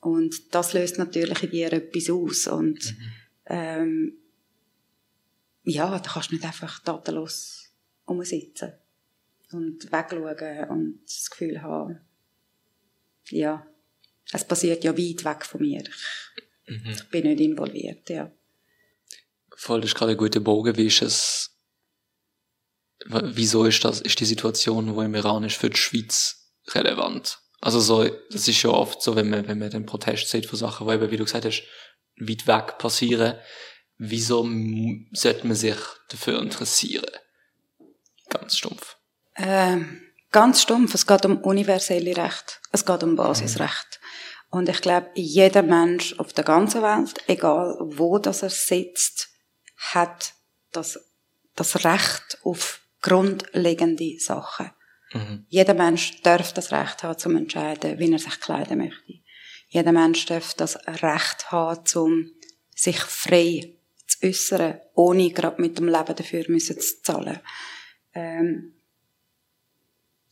Und 0.00 0.54
das 0.54 0.74
löst 0.74 0.98
natürlich 0.98 1.42
in 1.42 1.50
dir 1.50 1.72
etwas 1.72 2.10
aus. 2.10 2.46
Und 2.46 2.84
mhm. 2.84 3.12
ähm, 3.46 4.12
ja, 5.64 5.90
da 5.98 6.08
kannst 6.08 6.30
du 6.30 6.34
nicht 6.34 6.44
einfach 6.44 6.78
tatenlos 6.80 7.72
umsitzen 8.04 8.74
und 9.52 9.92
wegschauen 9.92 10.68
und 10.70 11.00
das 11.04 11.30
Gefühl 11.30 11.62
haben, 11.62 12.00
ja, 13.28 13.66
es 14.32 14.44
passiert 14.44 14.84
ja 14.84 14.96
weit 14.96 15.24
weg 15.24 15.44
von 15.44 15.60
mir. 15.60 15.82
Ich, 16.66 16.84
mhm. 16.84 16.96
bin 17.10 17.26
nicht 17.26 17.40
involviert, 17.40 18.08
ja. 18.10 18.30
Voll, 19.54 19.80
das 19.80 19.90
ist 19.90 19.96
gerade 19.96 20.12
ein 20.12 20.18
guter 20.18 20.40
Bogen. 20.40 20.76
Wie 20.76 20.86
ist 20.86 21.02
es 21.02 21.56
wieso 23.08 23.64
ist 23.64 23.84
das, 23.84 24.00
ist 24.00 24.18
die 24.20 24.24
Situation, 24.24 24.94
wo 24.94 25.02
im 25.02 25.14
Iran 25.14 25.44
ist, 25.44 25.56
für 25.56 25.70
die 25.70 25.76
Schweiz 25.76 26.50
relevant? 26.68 27.38
Also 27.60 27.80
so, 27.80 28.08
das 28.30 28.48
ist 28.48 28.62
ja 28.62 28.70
oft 28.70 29.02
so, 29.02 29.16
wenn 29.16 29.30
man, 29.30 29.48
wenn 29.48 29.58
man 29.58 29.70
den 29.70 29.86
Protest 29.86 30.28
sieht 30.28 30.46
für 30.46 30.56
Sachen, 30.56 30.86
wo 30.86 30.92
eben, 30.92 31.10
wie 31.10 31.16
du 31.16 31.24
gesagt 31.24 31.44
hast, 31.44 31.64
weit 32.18 32.46
weg 32.46 32.78
passieren. 32.78 33.38
Wieso 33.98 34.46
sollte 35.12 35.46
man 35.46 35.56
sich 35.56 35.76
dafür 36.10 36.40
interessieren? 36.40 37.10
Ganz 38.28 38.58
stumpf. 38.58 38.95
Ähm, 39.36 40.02
ganz 40.30 40.62
stumpf. 40.62 40.94
Es 40.94 41.06
geht 41.06 41.24
um 41.24 41.38
universelle 41.38 42.16
Recht. 42.16 42.60
Es 42.72 42.84
geht 42.84 43.02
um 43.02 43.16
Basisrecht. 43.16 44.00
Und 44.50 44.68
ich 44.68 44.80
glaube, 44.80 45.10
jeder 45.14 45.62
Mensch 45.62 46.18
auf 46.18 46.32
der 46.32 46.44
ganzen 46.44 46.82
Welt, 46.82 47.22
egal 47.26 47.76
wo 47.80 48.18
das 48.18 48.42
er 48.42 48.50
sitzt, 48.50 49.28
hat 49.76 50.34
das, 50.72 50.98
das 51.54 51.84
Recht 51.84 52.38
auf 52.42 52.80
grundlegende 53.02 54.18
Sachen. 54.18 54.70
Mhm. 55.12 55.46
Jeder 55.48 55.74
Mensch 55.74 56.22
darf 56.22 56.52
das 56.52 56.72
Recht 56.72 57.02
haben, 57.02 57.18
zum 57.18 57.36
entscheiden, 57.36 57.98
wie 57.98 58.12
er 58.12 58.18
sich 58.18 58.40
kleiden 58.40 58.78
möchte. 58.78 59.20
Jeder 59.68 59.92
Mensch 59.92 60.26
darf 60.26 60.54
das 60.54 60.76
Recht 60.86 61.50
haben, 61.50 61.84
zum 61.84 62.30
sich 62.74 62.98
frei 62.98 63.74
zu 64.06 64.26
äußern, 64.26 64.80
ohne 64.94 65.30
gerade 65.30 65.60
mit 65.60 65.78
dem 65.78 65.88
Leben 65.88 66.14
dafür 66.14 66.44
müssen 66.48 66.80
zu 66.80 67.02
zahlen. 67.02 67.40
Ähm, 68.14 68.75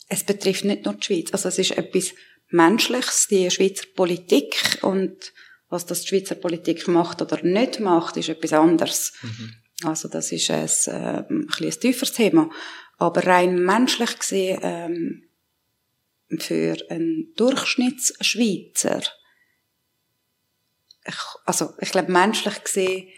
es 0.09 0.25
betrifft 0.25 0.65
nicht 0.65 0.85
nur 0.85 0.95
die 0.95 1.03
Schweiz. 1.05 1.33
Also 1.33 1.49
es 1.49 1.59
ist 1.59 1.73
etwas 1.73 2.13
Menschliches, 2.49 3.27
die 3.29 3.51
Schweizer 3.51 3.87
Politik 3.95 4.79
und 4.83 5.33
was 5.69 5.87
das 5.87 6.03
die 6.03 6.09
Schweizer 6.09 6.35
Politik 6.35 6.87
macht 6.89 7.23
oder 7.23 7.43
nicht 7.43 7.81
macht, 7.81 8.17
ist 8.17 8.29
etwas 8.29 8.53
anderes. 8.53 9.13
Mhm. 9.23 9.55
Also 9.83 10.09
das 10.09 10.31
ist 10.31 10.51
ein, 10.51 10.69
äh, 10.87 11.25
ein, 11.29 11.49
ein 11.49 11.71
tieferes 11.71 12.13
Thema. 12.13 12.51
Aber 12.99 13.27
rein 13.27 13.65
menschlich 13.65 14.19
gesehen, 14.19 14.61
ähm, 14.63 15.29
für 16.39 16.77
einen 16.91 17.33
Durchschnittsschweizer, 17.37 19.03
ich, 21.07 21.17
also 21.45 21.75
ich 21.81 21.91
glaube 21.91 22.13
menschlich 22.13 22.63
gesehen, 22.63 23.09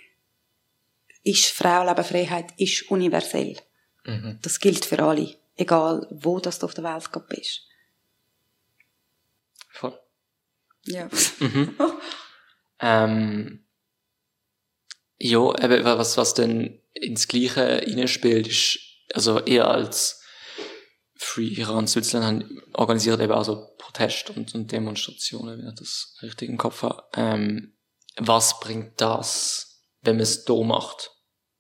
ist 1.23 1.47
Frauenlebenfreiheit 1.47 2.53
ist 2.57 2.91
universell. 2.91 3.57
Mhm. 4.05 4.39
Das 4.43 4.61
gilt 4.61 4.85
für 4.85 5.03
alle, 5.03 5.37
egal 5.57 6.07
wo 6.11 6.41
das 6.41 6.59
du 6.59 6.67
auf 6.67 6.75
der 6.75 6.85
Welt 6.85 7.11
bist. 7.29 7.67
Voll. 9.71 9.99
Ja. 10.85 11.09
Mhm. 11.41 11.77
ähm, 12.81 13.67
ja, 15.19 15.41
was, 15.41 16.17
was 16.17 16.35
denn 16.35 16.83
ins 16.93 17.29
Gleiche 17.29 17.81
hineinspielt, 17.85 18.47
ist, 18.47 18.79
also 19.13 19.41
eher 19.41 19.69
als 19.69 20.23
Free 21.19 21.49
Iran 21.49 21.87
Switzerland 21.87 22.45
organisiert 22.75 23.21
eben 23.21 23.33
also 23.33 23.75
Protest 23.79 24.31
und, 24.31 24.55
und 24.55 24.71
Demonstrationen, 24.71 25.59
wenn 25.59 25.69
ich 25.69 25.75
das 25.75 26.17
richtig 26.23 26.51
im 26.51 26.59
Kopf 26.59 26.83
habe. 26.83 27.05
Ähm, 27.15 27.75
was 28.17 28.61
bringt 28.61 29.01
das, 29.01 29.83
wenn 30.03 30.17
man 30.17 30.23
es 30.23 30.45
da 30.45 30.55
macht? 30.63 31.11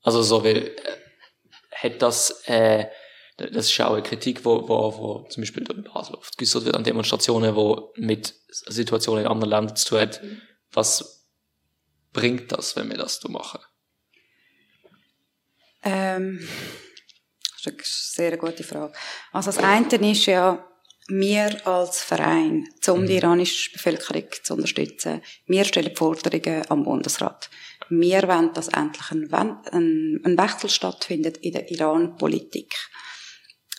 Also 0.02 0.22
so, 0.22 0.44
weil, 0.44 0.59
äh, 0.59 0.74
hat 1.72 2.02
das, 2.02 2.42
äh, 2.46 2.87
das 3.37 3.66
ist 3.66 3.77
ja 3.77 3.88
auch 3.88 3.94
eine 3.94 4.03
Kritik, 4.03 4.44
wo, 4.44 4.66
wo, 4.68 4.99
wo 4.99 5.29
zum 5.29 5.42
Beispiel 5.42 5.68
in 5.70 5.85
Basel 5.85 6.14
oft 6.14 6.38
geäußert 6.38 6.64
wird 6.64 6.75
an 6.75 6.85
Demonstrationen, 6.85 7.55
wo 7.55 7.92
mit 7.96 8.35
Situationen 8.49 9.25
in 9.25 9.31
anderen 9.31 9.51
Ländern 9.51 9.77
zu 9.77 9.88
tun 9.88 10.01
hat. 10.01 10.20
Was 10.72 11.27
bringt 12.12 12.51
das, 12.51 12.77
wenn 12.77 12.88
wir 12.88 12.96
das 12.96 13.20
da 13.20 13.29
machen? 13.29 13.61
Ähm, 15.83 16.49
das 17.53 17.61
ist 17.61 17.66
eine 17.66 18.31
sehr 18.31 18.37
gute 18.38 18.64
Frage. 18.64 18.94
Also 19.33 19.51
das 19.51 19.59
eine 19.59 20.11
ist 20.11 20.27
ja, 20.27 20.66
wir 21.09 21.66
als 21.66 22.03
Verein, 22.03 22.66
um 22.88 23.07
die 23.07 23.12
mhm. 23.12 23.18
iranische 23.18 23.70
Bevölkerung 23.72 24.25
zu 24.42 24.55
unterstützen, 24.55 25.22
wir 25.46 25.64
stellen 25.64 25.94
Forderungen 25.94 26.64
am 26.68 26.85
Bundesrat. 26.85 27.49
Wir 27.88 28.27
wollen, 28.27 28.53
dass 28.55 28.68
endlich 28.68 29.11
ein, 29.12 29.31
ein 30.25 30.38
Wechsel 30.38 30.70
stattfindet 30.70 31.37
in 31.37 31.53
der 31.53 31.70
Iran-Politik. 31.70 32.75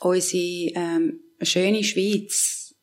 Unsere 0.01 0.71
ähm, 0.75 1.19
schöne 1.41 1.83
Schweiz, 1.83 2.75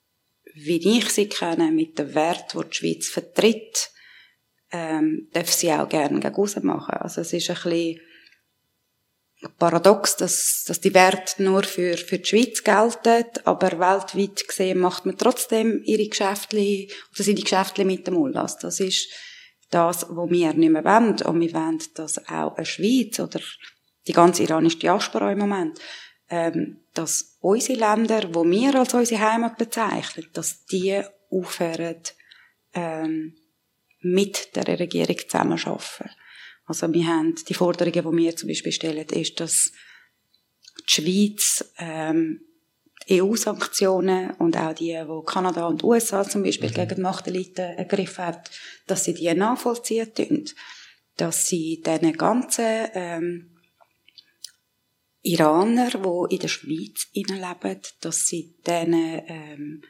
wie 0.55 0.99
ich 0.99 1.11
sie 1.11 1.29
kenne, 1.29 1.71
mit 1.71 1.99
dem 1.99 2.15
Wert, 2.15 2.55
die 2.55 2.69
die 2.69 2.75
Schweiz 2.75 3.09
vertritt, 3.09 3.91
ähm, 4.73 5.29
darf 5.33 5.51
sie 5.51 5.73
auch 5.73 5.89
gerne 5.89 6.21
gegen 6.21 6.67
machen. 6.67 6.95
Also 6.95 7.21
es 7.21 7.33
ist 7.33 7.51
ein 7.51 7.55
bisschen 7.55 8.01
paradox, 9.59 10.17
dass, 10.17 10.65
dass 10.67 10.81
die 10.81 10.95
Werte 10.95 11.43
nur 11.43 11.63
für, 11.63 11.97
für 11.97 12.19
die 12.19 12.29
Schweiz 12.29 12.65
gelten, 12.65 13.41
aber 13.45 13.79
weltweit 13.79 14.49
gesehen 14.49 14.79
macht 14.79 15.07
man 15.07 15.19
trotzdem 15.19 15.83
ihre 15.85 16.09
Geschäfte 16.09 16.57
oder 16.57 17.23
seine 17.25 17.41
Geschäfte 17.41 17.85
mit 17.85 18.07
dem 18.07 18.17
Ullas. 18.17 18.59
Das 18.59 18.81
ist 18.81 19.09
das, 19.71 20.07
was 20.09 20.31
wir 20.31 20.55
nicht 20.55 20.71
mehr 20.71 20.85
wollen. 20.85 21.21
Und 21.23 21.41
wir 21.41 21.53
wollen, 21.53 21.83
dass 21.95 22.19
auch 22.29 22.57
eine 22.57 22.67
Schweiz 22.67 23.19
oder 23.21 23.41
die 24.07 24.13
ganze 24.13 24.43
iranische 24.43 24.79
Diaspora 24.79 25.33
im 25.33 25.39
Moment, 25.39 25.79
ähm, 26.31 26.81
dass 26.95 27.37
unsere 27.41 27.79
Länder, 27.79 28.35
wo 28.35 28.45
wir 28.45 28.75
als 28.75 28.95
unsere 28.95 29.21
Heimat 29.21 29.59
bezeichnen, 29.59 30.27
dass 30.33 30.65
die 30.67 31.03
aufhören, 31.31 32.03
ähm, 32.75 33.37
mit 34.01 34.55
der 34.55 34.79
Regierung 34.79 35.17
zusammenarbeiten. 35.17 36.11
Also 36.67 36.93
wir 36.93 37.07
haben 37.07 37.35
die 37.49 37.55
Forderungen, 37.55 38.17
die 38.17 38.25
wir 38.25 38.37
zum 38.37 38.49
Beispiel 38.49 38.73
stellen, 38.73 39.07
ist, 39.09 39.41
dass 39.41 39.73
die 40.79 40.91
Schweiz 40.91 41.73
ähm, 41.79 42.41
EU-Sanktionen 43.11 44.31
und 44.33 44.57
auch 44.57 44.75
die, 44.75 44.95
wo 45.07 45.23
Kanada 45.23 45.67
und 45.67 45.85
USA 45.85 46.25
zum 46.25 46.43
Beispiel 46.43 46.71
mhm. 46.71 46.75
gegen 46.75 46.95
die 46.97 47.01
Machtelite 47.03 47.63
ergriffen 47.63 48.27
hat, 48.27 48.51
dass 48.87 49.05
sie 49.05 49.15
die 49.15 49.33
nachvollziehen 49.35 50.13
tun, 50.15 50.45
dass 51.17 51.47
sie 51.47 51.83
diesen 51.85 52.13
ganzen 52.15 52.89
ähm, 52.95 53.54
Iraner, 55.25 55.91
die 55.91 56.35
in 56.35 56.41
der 56.41 56.49
Schweiz 56.49 57.09
leben, 57.15 57.81
dass 58.01 58.27
sie 58.27 58.55
denen 58.67 59.23
ähm, 59.27 59.83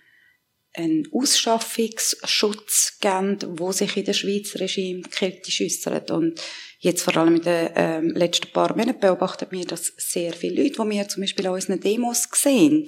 einen 0.73 1.09
Ausschaffungsschutz 1.13 2.99
geben, 3.01 3.39
wo 3.59 3.73
sich 3.73 3.97
in 3.97 4.05
der 4.05 4.13
Schweiz 4.13 4.57
Regime 4.57 5.03
kritisch 5.03 5.61
äußert. 5.61 6.11
Und 6.11 6.41
jetzt 6.79 7.03
vor 7.03 7.17
allem 7.17 7.37
in 7.37 7.43
den 7.43 7.71
ähm, 7.75 8.11
letzten 8.11 8.53
paar 8.53 8.77
Monaten 8.77 9.01
beobachtet 9.01 9.51
wir, 9.51 9.65
dass 9.67 9.93
sehr 9.97 10.33
viele 10.33 10.63
Leute, 10.63 10.83
die 10.83 10.91
wir 10.91 11.09
zum 11.09 11.23
Beispiel 11.23 11.47
an 11.47 11.55
unseren 11.55 11.81
Demos 11.81 12.29
sehen, 12.33 12.87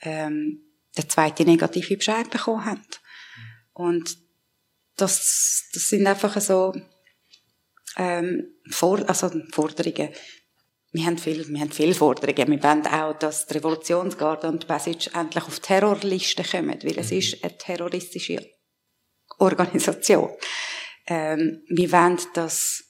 ähm, 0.00 0.62
der 0.96 1.08
zweite 1.08 1.44
negative 1.44 1.96
Bescheid 1.96 2.30
bekommen 2.30 2.64
haben. 2.64 2.82
Und 3.72 4.16
das, 4.96 5.68
das 5.74 5.88
sind 5.90 6.06
einfach 6.06 6.40
so 6.40 6.74
ähm, 7.98 8.46
Vor 8.70 9.06
also 9.08 9.30
Forderungen 9.52 10.10
wir 10.96 11.06
haben 11.06 11.18
viel, 11.18 11.46
wir 11.48 11.60
haben 11.60 11.70
viele 11.70 11.94
Forderungen. 11.94 12.50
Wir 12.50 12.62
wollen 12.62 12.86
auch, 12.86 13.18
dass 13.18 13.46
die 13.46 13.54
Revolutionsgarde 13.54 14.48
und 14.48 14.62
die 14.62 14.66
Basic 14.66 15.14
endlich 15.14 15.44
auf 15.44 15.60
Terrorlisten 15.60 16.44
kommen, 16.44 16.78
weil 16.82 16.98
es 16.98 17.10
mhm. 17.10 17.18
ist 17.18 17.44
eine 17.44 17.56
terroristische 17.58 18.50
Organisation. 19.38 20.30
Ähm, 21.06 21.62
wir 21.68 21.92
wollen, 21.92 22.18
dass 22.34 22.84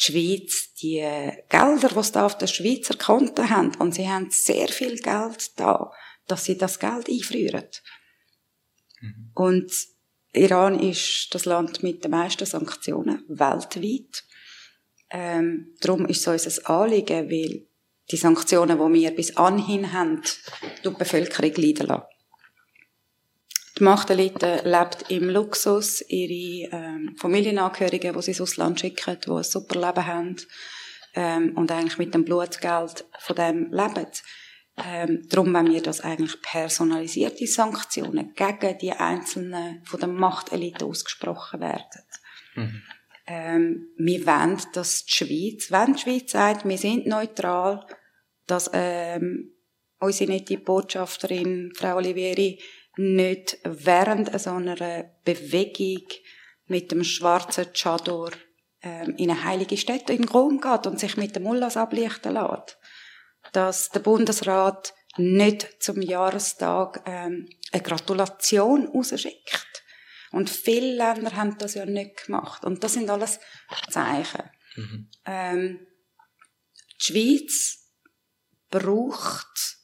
die 0.00 0.12
Schweiz 0.12 0.74
die 0.80 1.06
Gelder, 1.48 1.88
die 1.88 2.02
sie 2.02 2.12
da 2.12 2.26
auf 2.26 2.38
der 2.38 2.46
Schweizer 2.46 2.94
Konten 2.94 3.50
haben, 3.50 3.74
und 3.76 3.94
sie 3.94 4.08
haben 4.08 4.30
sehr 4.30 4.68
viel 4.68 4.98
Geld 4.98 5.58
da, 5.58 5.92
dass 6.26 6.44
sie 6.44 6.56
das 6.56 6.78
Geld 6.78 7.08
einfrieren. 7.08 7.66
Mhm. 9.00 9.30
Und 9.34 9.72
Iran 10.32 10.80
ist 10.80 11.28
das 11.34 11.44
Land 11.44 11.82
mit 11.82 12.04
den 12.04 12.10
meisten 12.10 12.46
Sanktionen 12.46 13.24
weltweit. 13.28 14.24
Ähm, 15.10 15.74
darum 15.80 16.06
ist 16.06 16.26
es 16.26 16.46
uns 16.46 16.58
ein 16.58 16.66
Anliegen, 16.66 17.30
weil 17.30 17.66
die 18.10 18.16
Sanktionen, 18.16 18.78
die 18.78 19.00
wir 19.00 19.10
bis 19.14 19.36
anhin 19.36 19.92
haben, 19.92 20.22
die 20.84 20.90
Bevölkerung 20.90 21.52
leiden 21.56 21.86
lassen. 21.86 22.04
Die 23.78 23.82
Machtelite 23.82 24.62
lebt 24.64 25.10
im 25.10 25.28
Luxus, 25.28 26.02
ihre 26.08 26.70
ähm, 26.72 27.16
Familienangehörigen, 27.18 28.14
die 28.14 28.22
sie 28.22 28.30
ins 28.30 28.40
Ausland 28.40 28.80
schicken, 28.80 29.18
die 29.24 29.30
ein 29.30 29.42
super 29.42 29.78
Leben 29.78 30.06
haben 30.06 30.36
ähm, 31.14 31.56
und 31.56 31.70
eigentlich 31.70 31.98
mit 31.98 32.14
dem 32.14 32.24
Blutgeld 32.24 33.04
von 33.18 33.36
dem 33.36 33.72
leben. 33.72 34.06
Ähm, 34.78 35.26
darum 35.28 35.52
wenn 35.54 35.72
wir 35.72 35.82
das 35.82 36.00
eigentlich 36.00 36.40
personalisierte 36.42 37.46
Sanktionen 37.46 38.34
gegen 38.34 38.78
die 38.78 38.92
einzelnen 38.92 39.82
von 39.84 40.00
der 40.00 40.08
Machtelite 40.08 40.84
ausgesprochen 40.84 41.60
werden. 41.60 42.02
Mhm 42.54 42.82
ähm, 43.26 43.88
wir 43.96 44.24
wollen, 44.26 44.60
dass 44.72 45.04
die 45.04 45.12
Schweiz, 45.12 45.70
wenn 45.70 45.94
die 45.94 46.00
Schweiz 46.00 46.32
sagt, 46.32 46.66
wir 46.66 46.78
sind 46.78 47.06
neutral, 47.06 47.84
dass 48.46 48.70
ähm, 48.72 49.52
unsere 49.98 50.30
nette 50.30 50.58
Botschafterin, 50.58 51.72
Frau 51.74 51.96
Olivieri, 51.96 52.60
nicht 52.96 53.58
während 53.64 54.38
so 54.40 54.50
einer 54.50 55.10
Bewegung 55.24 56.06
mit 56.66 56.90
dem 56.90 57.04
schwarzen 57.04 57.66
Chador 57.72 58.30
ähm, 58.82 59.14
in 59.16 59.30
eine 59.30 59.44
heilige 59.44 59.76
Stätte 59.76 60.12
in 60.12 60.24
Rom 60.24 60.60
geht 60.60 60.86
und 60.86 60.98
sich 60.98 61.16
mit 61.16 61.36
dem 61.36 61.42
Mullahs 61.42 61.76
ablichten 61.76 62.34
lässt. 62.34 62.78
Dass 63.52 63.90
der 63.90 64.00
Bundesrat 64.00 64.94
nicht 65.18 65.82
zum 65.82 66.00
Jahrestag 66.00 67.02
ähm, 67.06 67.48
eine 67.72 67.82
Gratulation 67.82 68.86
rausschickt 68.86 69.75
und 70.36 70.50
viele 70.50 70.94
Länder 70.94 71.34
haben 71.34 71.56
das 71.58 71.74
ja 71.74 71.86
nicht 71.86 72.26
gemacht. 72.26 72.64
Und 72.64 72.84
das 72.84 72.92
sind 72.92 73.08
alles 73.08 73.40
Zeichen. 73.90 74.42
Mhm. 74.76 75.10
Ähm, 75.24 75.86
die 77.00 77.04
Schweiz 77.04 77.90
braucht 78.70 79.78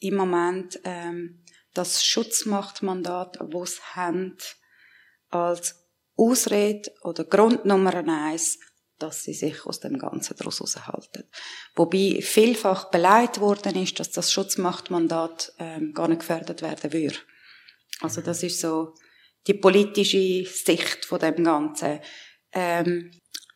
im 0.00 0.16
Moment 0.16 0.80
ähm, 0.82 1.44
das 1.74 2.04
Schutzmachtmandat, 2.04 3.38
das 3.40 3.70
es 3.70 3.94
haben, 3.94 4.36
als 5.30 5.76
Ausrede 6.16 6.90
oder 7.02 7.24
Grund 7.24 7.64
Nummer 7.64 7.94
eins, 7.94 8.58
dass 8.98 9.22
sie 9.22 9.34
sich 9.34 9.64
aus 9.64 9.78
dem 9.78 9.96
Ganzen 9.98 10.36
daraus 10.36 10.58
heraushalten. 10.58 11.30
Wobei 11.76 12.20
vielfach 12.20 12.90
beleidigt 12.90 13.38
worden 13.38 13.80
ist, 13.80 14.00
dass 14.00 14.10
das 14.10 14.32
Schutzmachtmandat 14.32 15.52
ähm, 15.58 15.94
gar 15.94 16.08
nicht 16.08 16.20
gefördert 16.20 16.62
werden 16.62 16.92
würde. 16.92 17.18
Also 18.00 18.20
das 18.22 18.42
ist 18.42 18.60
so 18.60 18.94
die 19.48 19.54
politische 19.54 20.44
Sicht 20.44 21.04
von 21.06 21.18
dem 21.18 21.42
Ganzen. 21.42 22.00
Ähm, 22.52 23.10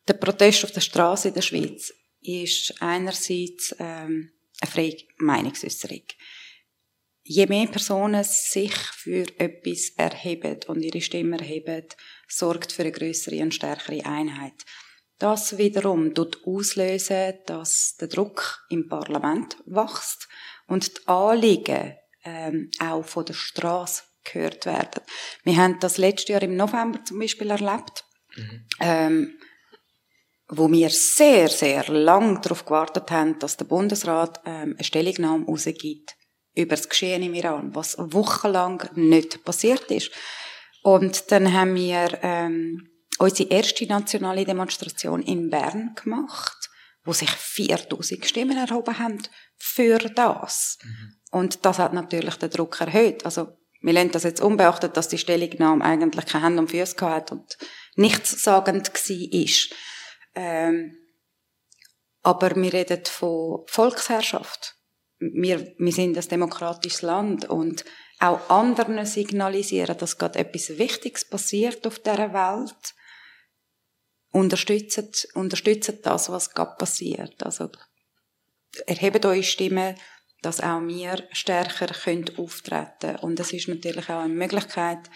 der 0.09 0.15
Protest 0.15 0.65
auf 0.65 0.73
der 0.73 0.81
Straße 0.81 1.29
in 1.29 1.35
der 1.35 1.43
Schweiz 1.43 1.93
ist 2.23 2.75
einerseits 2.81 3.75
ähm, 3.79 4.33
eine 4.61 4.71
freie 4.71 4.97
Meinungsäußerung. 5.19 6.05
Je 7.25 7.47
mehr 7.47 7.69
Personen 7.69 8.25
sich 8.25 8.75
für 8.75 9.25
etwas 9.39 9.91
erheben 9.91 10.59
und 10.67 10.83
ihre 10.83 11.01
Stimme 11.01 11.39
erheben, 11.39 11.85
sorgt 12.27 12.73
für 12.73 12.83
eine 12.83 12.93
größere 12.93 13.41
und 13.43 13.55
stärkere 13.55 14.05
Einheit. 14.05 14.65
Das 15.19 15.57
wiederum 15.57 16.15
tut 16.15 16.45
auslösen, 16.45 17.35
dass 17.47 17.97
der 18.01 18.09
Druck 18.09 18.67
im 18.71 18.89
Parlament 18.89 19.57
wächst 19.67 20.29
und 20.67 20.99
die 20.99 21.07
Anliegen 21.07 21.95
ähm, 22.25 22.71
auch 22.81 23.05
von 23.05 23.25
der 23.27 23.35
Straße 23.35 24.03
gehört 24.25 24.67
werden. 24.67 25.03
Wir 25.45 25.57
haben 25.57 25.79
das 25.81 25.99
letztes 25.99 26.29
Jahr 26.29 26.43
im 26.43 26.57
November 26.57 27.05
zum 27.05 27.19
Beispiel 27.19 27.51
erlebt, 27.51 28.05
mhm. 28.37 28.67
ähm, 28.81 29.39
wo 30.49 30.71
wir 30.71 30.91
sehr, 30.91 31.49
sehr 31.49 31.89
lang 31.89 32.43
darauf 32.43 32.65
gewartet 32.65 33.11
haben, 33.11 33.39
dass 33.39 33.57
der 33.57 33.65
Bundesrat 33.65 34.41
ähm, 34.45 34.75
eine 34.77 34.85
Stellungnahme 34.85 35.47
rausgibt 35.47 36.15
über 36.55 36.77
das 36.77 36.89
Geschehen 36.89 37.23
im 37.23 37.35
Iran, 37.35 37.75
was 37.75 37.97
wochenlang 37.99 38.83
nicht 38.95 39.45
passiert 39.45 39.91
ist. 39.91 40.11
Und 40.83 41.31
dann 41.31 41.53
haben 41.53 41.75
wir 41.75 42.19
ähm, 42.23 42.89
unsere 43.19 43.49
erste 43.51 43.87
nationale 43.87 44.45
Demonstration 44.45 45.23
in 45.23 45.49
Bern 45.49 45.95
gemacht, 45.95 46.71
wo 47.05 47.13
sich 47.13 47.31
4000 47.31 48.27
Stimmen 48.27 48.59
erhoben 48.59 48.99
haben 48.99 49.23
für 49.57 49.99
das. 49.99 50.79
Mhm. 50.83 51.15
Und 51.31 51.65
das 51.65 51.79
hat 51.79 51.95
natürlich 51.95 52.35
den 52.37 52.51
Druck 52.51 52.81
erhöht. 52.81 53.25
Also 53.25 53.57
wir 53.83 53.92
lernen 53.92 54.12
das 54.12 54.23
jetzt 54.23 54.40
unbeachtet, 54.40 54.97
dass 54.97 55.09
die 55.09 55.18
Stellungnahme 55.18 55.85
eigentlich 55.85 56.27
keine 56.27 56.45
Hände 56.45 56.61
und 56.61 56.71
Füße 56.71 56.97
hat 57.01 57.33
und 57.33 57.59
nichtssagend 57.97 58.88
war. 58.88 59.77
Ähm, 60.35 60.97
aber 62.23 62.55
wir 62.55 62.73
reden 62.73 63.05
von 63.05 63.64
Volksherrschaft. 63.66 64.77
Wir, 65.18 65.75
wir 65.79 65.92
sind 65.92 66.16
ein 66.16 66.29
demokratisches 66.29 67.03
Land 67.03 67.49
und 67.49 67.85
auch 68.21 68.49
anderen 68.49 69.05
signalisieren, 69.05 69.99
dass 69.99 70.18
gerade 70.18 70.38
etwas 70.38 70.79
Wichtiges 70.79 71.25
passiert 71.25 71.87
auf 71.87 71.99
dieser 71.99 72.33
Welt. 72.33 72.95
Unterstützen, 74.31 75.11
unterstützen 75.35 75.99
das, 76.03 76.31
was 76.31 76.51
gerade 76.51 76.77
passiert. 76.77 77.42
Also, 77.42 77.71
erhebt 78.87 79.27
eure 79.27 79.42
Stimme, 79.42 79.97
dass 80.43 80.61
auch 80.61 80.83
wir 80.83 81.27
stärker 81.33 81.87
können 81.87 82.31
auftreten 82.37 83.17
Und 83.21 83.39
es 83.41 83.53
ist 83.53 83.69
natürlich 83.69 84.09
auch 84.09 84.21
eine 84.21 84.35
Möglichkeit, 84.35 85.09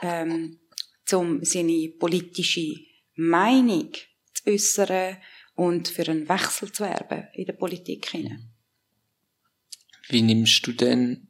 ähm, 0.00 0.58
um 1.12 1.44
seine 1.44 1.90
politische 1.98 2.76
Meinung 3.14 3.92
zu 4.32 4.50
äußern 4.50 5.18
und 5.54 5.88
für 5.88 6.08
einen 6.08 6.28
Wechsel 6.28 6.72
zu 6.72 6.84
werben 6.84 7.28
in 7.34 7.44
der 7.44 7.52
Politik. 7.52 8.10
Wie 10.08 10.22
nimmst 10.22 10.66
du 10.66 10.72
denn 10.72 11.28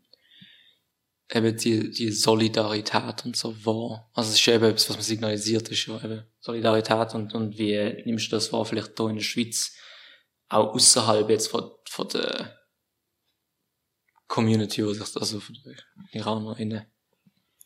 eben 1.32 1.56
die, 1.56 1.90
die 1.90 2.12
Solidarität 2.12 3.24
und 3.24 3.36
so 3.36 3.54
wahr? 3.64 4.10
Also 4.14 4.30
es 4.30 4.36
ist 4.36 4.48
eben 4.48 4.64
etwas, 4.64 4.88
was 4.90 4.96
man 4.96 5.04
signalisiert, 5.04 5.68
ist 5.68 5.86
ja 5.86 5.96
eben 5.96 6.24
Solidarität 6.38 7.14
und, 7.14 7.34
und 7.34 7.58
wie 7.58 8.02
nimmst 8.04 8.28
du 8.28 8.36
das 8.36 8.52
wahr, 8.52 8.64
vielleicht 8.64 8.96
hier 8.96 9.08
in 9.08 9.16
der 9.16 9.22
Schweiz, 9.22 9.74
auch 10.48 10.74
außerhalb 10.74 11.28
jetzt 11.28 11.48
von, 11.48 11.70
von 11.88 12.08
der 12.08 12.59
Community, 14.30 14.86
wo 14.86 14.92
sich 14.92 15.16
also 15.16 15.40
von 15.40 15.56
den 15.64 15.76
IranerInnen? 16.12 16.86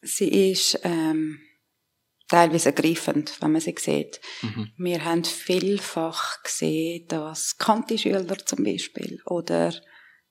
Sie 0.00 0.50
ist 0.50 0.81
ähm, 0.83 1.38
teilweise 2.27 2.70
ergreifend, 2.70 3.37
wenn 3.40 3.53
man 3.53 3.61
sie 3.61 3.74
sieht. 3.79 4.20
Mhm. 4.42 4.72
Wir 4.79 5.05
haben 5.05 5.24
vielfach 5.24 6.42
gesehen, 6.42 7.07
dass 7.09 7.59
Kanti-Schüler 7.59 8.38
zum 8.46 8.64
Beispiel 8.64 9.20
oder 9.27 9.74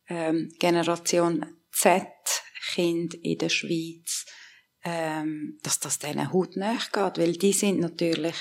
ähm, 0.09 0.51
Generation 0.59 1.45
Z 1.71 2.07
Kind 2.73 3.13
in 3.13 3.37
der 3.37 3.49
Schweiz, 3.49 4.25
ähm, 4.83 5.59
dass 5.61 5.79
das 5.79 5.99
denen 5.99 6.33
Haut 6.33 6.53
geht, 6.53 7.17
weil 7.17 7.33
die 7.33 7.53
sind 7.53 7.79
natürlich 7.79 8.35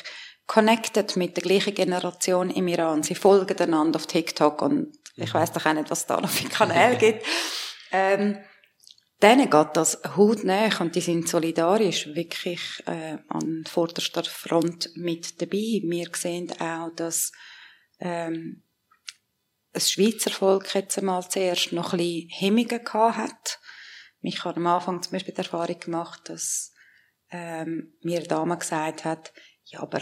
connected 0.47 1.17
mit 1.17 1.37
der 1.37 1.43
gleichen 1.43 1.75
Generation 1.75 2.49
im 2.51 2.69
Iran. 2.69 3.03
Sie 3.03 3.15
folgen 3.15 3.59
einander 3.59 3.97
auf 3.97 4.07
TikTok 4.07 4.63
und 4.63 4.97
ich 5.17 5.33
mhm. 5.33 5.39
weiß 5.39 5.53
doch 5.53 5.67
auch 5.67 5.75
nicht, 5.75 5.91
was 5.91 6.01
es 6.01 6.07
da 6.07 6.21
noch 6.21 6.31
für 6.31 6.49
Kanäle 6.49 6.97
gibt. 6.99 7.27
Ähm, 7.93 8.39
denen 9.23 9.49
geht 9.49 9.69
das 9.75 10.03
hautnah 10.17 10.81
und 10.81 10.97
die 10.97 11.01
sind 11.01 11.29
solidarisch 11.29 12.09
wirklich 12.09 12.83
äh, 12.87 13.19
an 13.29 13.65
vorderster 13.69 14.25
Front 14.25 14.91
mit 14.97 15.41
dabei. 15.41 15.81
Wir 15.85 16.09
sehen 16.13 16.51
auch, 16.61 16.91
dass 16.97 17.31
ähm, 18.01 18.65
das 19.73 19.93
Schweizer 19.93 20.31
Volk 20.31 20.75
jetzt 20.75 20.99
einmal 20.99 21.29
zuerst 21.29 21.73
noch 21.73 21.93
ein 21.93 21.99
bisschen 21.99 22.29
Hemmungen 22.31 22.85
gehabt 22.85 23.17
hat. 23.17 23.61
Mich 24.21 24.45
hat 24.45 24.57
am 24.57 24.67
Anfang 24.67 25.03
zum 25.03 25.13
Beispiel 25.13 25.35
die 25.35 25.39
Erfahrung 25.39 25.79
gemacht, 25.79 26.29
dass 26.29 26.73
ähm, 27.31 27.95
mir 28.03 28.23
Dame 28.23 28.59
gesagt 28.59 29.05
hat, 29.05 29.33
ja, 29.65 29.81
aber 29.81 30.01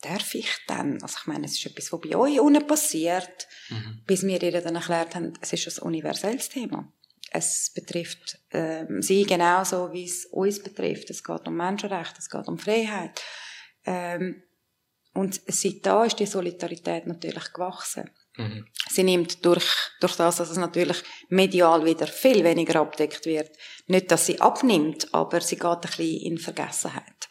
darf 0.00 0.34
ich 0.34 0.48
dann? 0.66 1.02
Also 1.02 1.16
ich 1.20 1.26
meine, 1.26 1.46
es 1.46 1.52
ist 1.52 1.66
etwas, 1.66 1.92
was 1.92 2.00
bei 2.00 2.16
euch 2.16 2.40
unten 2.40 2.66
passiert, 2.66 3.48
mhm. 3.68 4.02
bis 4.06 4.22
wir 4.24 4.42
ihr 4.42 4.60
dann 4.60 4.76
erklärt 4.76 5.14
haben, 5.14 5.32
es 5.40 5.52
ist 5.52 5.80
ein 5.80 5.86
universelles 5.86 6.48
Thema. 6.48 6.92
Es 7.30 7.72
betrifft 7.74 8.38
ähm, 8.52 9.02
sie 9.02 9.24
genauso, 9.24 9.92
wie 9.92 10.04
es 10.04 10.26
uns 10.26 10.62
betrifft. 10.62 11.10
Es 11.10 11.22
geht 11.22 11.46
um 11.46 11.56
Menschenrechte, 11.56 12.18
es 12.18 12.30
geht 12.30 12.48
um 12.48 12.58
Freiheit. 12.58 13.20
Ähm, 13.84 14.42
und 15.12 15.40
seit 15.46 15.84
da 15.84 16.04
ist 16.04 16.18
die 16.20 16.26
Solidarität 16.26 17.06
natürlich 17.06 17.52
gewachsen. 17.52 18.10
Mhm. 18.36 18.66
Sie 18.88 19.02
nimmt 19.02 19.44
durch, 19.44 19.66
durch 20.00 20.14
das, 20.14 20.36
dass 20.36 20.50
es 20.50 20.56
natürlich 20.56 21.02
medial 21.28 21.84
wieder 21.84 22.06
viel 22.06 22.44
weniger 22.44 22.80
abdeckt 22.80 23.26
wird, 23.26 23.50
nicht, 23.88 24.10
dass 24.10 24.26
sie 24.26 24.40
abnimmt, 24.40 25.12
aber 25.12 25.40
sie 25.40 25.56
geht 25.56 25.66
ein 25.66 25.80
bisschen 25.80 26.20
in 26.20 26.38
Vergessenheit. 26.38 27.27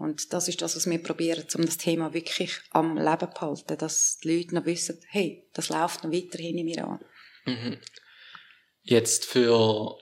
Und 0.00 0.32
das 0.32 0.48
ist 0.48 0.62
das, 0.62 0.76
was 0.76 0.88
wir 0.88 1.02
probieren, 1.02 1.44
um 1.54 1.66
das 1.66 1.76
Thema 1.76 2.14
wirklich 2.14 2.58
am 2.70 2.96
Leben 2.96 3.28
zu 3.34 3.40
halten, 3.42 3.76
dass 3.76 4.16
die 4.16 4.34
Leute 4.34 4.54
noch 4.54 4.64
wissen, 4.64 4.98
hey, 5.08 5.46
das 5.52 5.68
läuft 5.68 6.02
noch 6.02 6.10
weiterhin 6.10 6.56
im 6.56 6.68
Iran. 6.68 7.04
Mhm. 7.44 7.78
Jetzt 8.80 9.26
für 9.26 9.98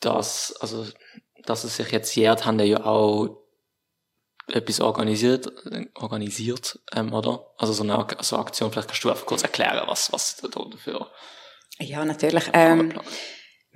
das, 0.00 0.54
also, 0.60 0.86
dass 1.46 1.64
es 1.64 1.76
sich 1.76 1.90
jetzt 1.90 2.14
jährt, 2.16 2.44
haben 2.44 2.60
ja 2.60 2.84
auch 2.84 3.42
etwas 4.46 4.80
organisiert, 4.80 5.50
organisiert, 5.94 6.78
ähm, 6.94 7.14
oder? 7.14 7.46
Also 7.56 7.72
so 7.72 7.82
eine, 7.82 8.06
so 8.20 8.36
eine 8.36 8.44
Aktion, 8.44 8.70
vielleicht 8.70 8.88
kannst 8.88 9.04
du 9.04 9.10
einfach 9.10 9.24
kurz 9.24 9.42
erklären, 9.42 9.84
was, 9.86 10.12
was 10.12 10.36
da 10.36 10.48
dafür. 10.48 11.10
Ja, 11.78 12.04
natürlich. 12.04 12.44
Ähm, 12.52 12.92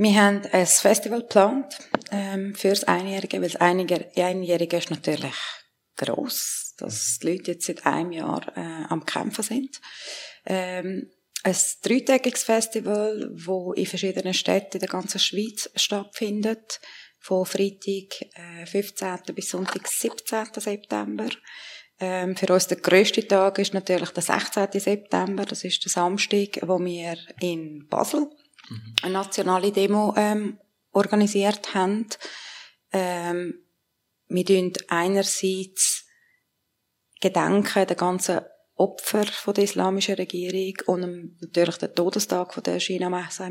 wir 0.02 0.14
haben 0.14 0.40
ein 0.52 0.66
Festival 0.66 1.20
geplant 1.20 1.78
ähm, 2.10 2.54
fürs 2.54 2.84
Einjährige, 2.84 3.42
weil 3.42 3.50
das 3.50 3.60
Einjährige 3.60 4.78
ist 4.78 4.90
natürlich 4.90 5.34
gross, 5.94 6.74
dass 6.78 7.18
die 7.18 7.32
Leute 7.32 7.52
jetzt 7.52 7.66
seit 7.66 7.84
einem 7.84 8.12
Jahr 8.12 8.50
äh, 8.56 8.84
am 8.88 9.04
Kämpfen 9.04 9.42
sind. 9.42 9.78
Ähm, 10.46 11.10
ein 11.42 11.56
dreitägiges 11.82 12.44
Festival, 12.44 13.30
wo 13.34 13.74
in 13.74 13.84
verschiedenen 13.84 14.32
Städten 14.32 14.76
in 14.76 14.80
der 14.80 14.88
ganzen 14.88 15.18
Schweiz 15.18 15.70
stattfindet, 15.76 16.80
von 17.18 17.44
Freitag 17.44 18.22
äh, 18.62 18.64
15. 18.64 19.34
bis 19.34 19.50
Sonntag 19.50 19.86
17. 19.86 20.46
September. 20.56 21.28
Ähm, 21.98 22.34
für 22.36 22.50
uns 22.54 22.68
der 22.68 22.78
grösste 22.78 23.28
Tag 23.28 23.58
ist 23.58 23.74
natürlich 23.74 24.08
der 24.10 24.22
16. 24.22 24.68
September, 24.80 25.44
das 25.44 25.62
ist 25.64 25.84
der 25.84 25.90
Samstag, 25.90 26.58
wo 26.62 26.78
wir 26.78 27.18
in 27.40 27.86
Basel. 27.88 28.30
Eine 29.02 29.12
nationale 29.12 29.72
Demo 29.72 30.14
ähm, 30.16 30.59
organisiert 30.92 31.74
haben. 31.74 32.06
Ähm, 32.92 33.54
wir 34.28 34.44
tun 34.44 34.72
einerseits 34.88 36.06
gedenken 37.20 37.87
der 37.87 37.96
ganzen 37.96 38.40
Opfer 38.76 39.26
von 39.26 39.54
der 39.54 39.64
islamischen 39.64 40.14
Regierung 40.14 40.74
und 40.87 41.40
natürlich 41.40 41.76
der 41.76 41.94
Todestag 41.94 42.54
von 42.54 42.62
der 42.62 42.80
Shina 42.80 43.11
Mahsa. 43.11 43.50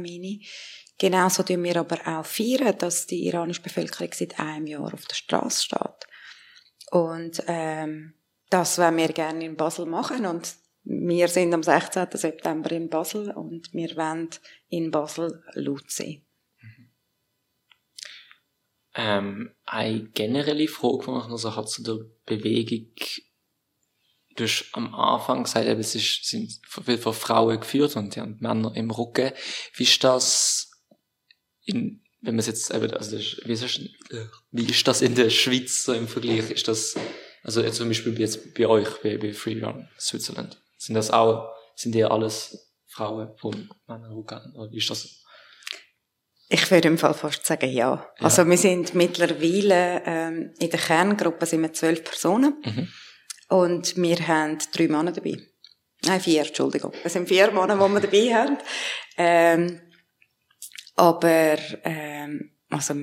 Genauso 0.98 1.44
tun 1.44 1.64
wir 1.64 1.78
aber 1.78 2.00
auch 2.06 2.26
feiern, 2.26 2.78
dass 2.78 3.06
die 3.06 3.28
iranische 3.28 3.62
Bevölkerung 3.62 4.12
seit 4.12 4.40
einem 4.40 4.68
Jahr 4.68 4.94
auf 4.94 5.06
der 5.06 5.16
Straße 5.16 5.64
steht. 5.64 6.08
Und 6.92 7.44
ähm, 7.48 8.16
das 8.50 8.80
werden 8.80 8.98
wir 8.98 9.10
gerne 9.10 9.46
in 9.46 9.56
Basel 9.56 9.86
machen 9.86 10.26
und 10.26 10.56
wir 10.84 11.28
sind 11.28 11.54
am 11.54 11.64
16. 11.64 12.08
September 12.14 12.72
in 12.72 12.90
Basel 12.90 13.32
und 13.32 13.74
wir 13.74 13.96
wollen 13.96 14.30
in 14.70 14.92
Basel 14.92 15.44
laut 15.54 15.90
sein. 15.90 16.26
Ähm, 18.96 19.52
eine 19.66 20.04
generelle 20.10 20.68
Frage, 20.68 21.06
die 21.06 21.12
noch 21.12 21.38
so 21.38 21.56
hat 21.56 21.70
zu 21.70 21.84
der 21.84 22.00
Bewegung 22.26 22.88
du 24.40 24.46
hast 24.46 24.70
am 24.74 24.94
Anfang 24.96 25.44
gesagt, 25.44 25.68
es 25.68 25.96
ist, 25.96 26.26
sind 26.26 26.60
viel 26.68 26.98
von 26.98 27.14
Frauen 27.14 27.60
geführt 27.60 27.96
und 27.96 28.16
die 28.16 28.22
haben 28.22 28.38
Männer 28.40 28.72
im 28.76 28.92
Rücken. 28.92 29.32
Wie 29.74 29.84
ist 29.84 30.04
das 30.04 30.72
in, 31.66 32.02
wenn 32.22 32.36
man 32.36 32.40
es 32.40 32.48
jetzt 32.48 32.74
eben, 32.74 32.92
also 32.92 33.18
ist, 33.18 33.40
ist 33.40 33.82
wie 34.52 34.66
ist 34.66 34.88
das 34.88 35.02
in 35.02 35.16
der 35.16 35.30
Schweiz 35.30 35.84
so 35.84 35.94
im 35.94 36.08
Vergleich? 36.08 36.50
Ist 36.52 36.68
das, 36.68 36.96
also 37.44 37.62
jetzt 37.62 37.78
zum 37.78 37.88
Beispiel 37.90 38.20
jetzt 38.20 38.54
bei 38.54 38.68
euch, 38.68 38.90
bei, 39.02 39.18
bei 39.18 39.34
Freerun 39.34 39.88
Switzerland, 40.00 40.62
sind 40.80 40.96
das 40.96 41.12
auch, 41.12 41.54
sind 41.76 41.94
die 41.94 42.04
alles 42.04 42.74
Frauen 42.88 43.38
von 43.38 43.70
Männern? 43.88 44.14
Oder 44.14 44.72
wie 44.72 44.78
ist 44.78 44.90
das? 44.90 45.24
Ich 46.48 46.72
würde 46.72 46.88
im 46.88 46.98
Fall 46.98 47.14
fast 47.14 47.46
sagen, 47.46 47.70
ja. 47.70 47.94
ja. 47.94 48.26
Also 48.26 48.48
wir 48.48 48.58
sind 48.58 48.96
mittlerweile 48.96 50.02
ähm, 50.06 50.54
in 50.58 50.70
der 50.70 50.80
Kerngruppe 50.80 51.46
sind 51.46 51.62
wir 51.62 51.74
zwölf 51.74 52.04
Personen 52.04 52.56
mhm. 52.66 52.88
und 53.50 53.96
wir 53.98 54.28
haben 54.28 54.58
drei 54.74 54.88
Männer 54.88 55.12
dabei. 55.12 55.38
Nein, 56.06 56.22
vier, 56.22 56.44
Entschuldigung. 56.46 56.94
Es 57.04 57.14
sind 57.14 57.28
vier 57.28 57.52
Männer, 57.52 57.76
die 57.76 57.94
wir 57.94 58.00
dabei 58.00 58.34
haben. 58.34 58.58
Ähm, 59.18 59.82
aber 60.96 61.58
ähm, 61.84 62.58
also 62.70 62.96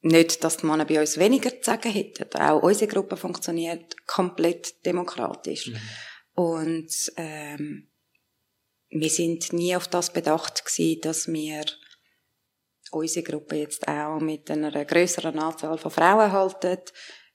nicht, 0.00 0.44
dass 0.44 0.58
die 0.58 0.66
Männer 0.66 0.84
bei 0.84 1.00
uns 1.00 1.16
weniger 1.16 1.50
zu 1.50 1.70
sagen 1.70 1.90
hätten. 1.90 2.38
Auch 2.38 2.62
unsere 2.62 2.90
Gruppe 2.90 3.16
funktioniert 3.16 3.96
komplett 4.06 4.84
demokratisch. 4.84 5.68
Mhm. 5.68 5.80
Und 6.38 6.92
ähm, 7.16 7.90
wir 8.90 9.10
sind 9.10 9.52
nie 9.52 9.74
auf 9.74 9.88
das 9.88 10.12
bedacht 10.12 10.64
gewesen, 10.64 11.00
dass 11.00 11.26
wir 11.26 11.64
unsere 12.92 13.24
Gruppe 13.24 13.56
jetzt 13.56 13.88
auch 13.88 14.20
mit 14.20 14.48
einer 14.48 14.84
größeren 14.84 15.36
Anzahl 15.36 15.78
von 15.78 15.90
Frauen 15.90 16.30
halten. 16.30 16.78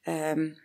Ähm, 0.05 0.57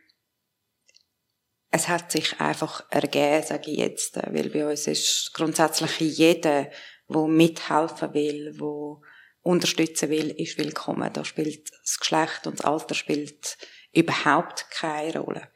es 1.73 1.89
hat 1.89 2.13
sich 2.13 2.39
einfach 2.39 2.89
ergeben, 2.93 3.45
sage 3.45 3.73
ich 3.73 3.79
jetzt, 3.79 4.17
weil 4.19 4.51
bei 4.51 4.71
uns 4.71 4.87
ist 4.87 5.33
grundsätzlich 5.35 5.99
jeder, 5.99 6.71
der 7.09 7.27
mithelfen 7.27 8.15
will, 8.15 8.53
der 8.53 9.01
unterstützen 9.43 10.11
will, 10.11 10.31
ist 10.31 10.59
willkommen. 10.59 11.13
Da 11.13 11.25
spielt 11.25 11.73
das 11.73 11.99
Geschlecht 11.99 12.47
und 12.47 12.61
das 12.61 12.67
Alter 12.67 12.95
spielt 12.95 13.59
überhaupt 13.93 14.71
keine 14.71 15.19
Rolle. 15.19 15.51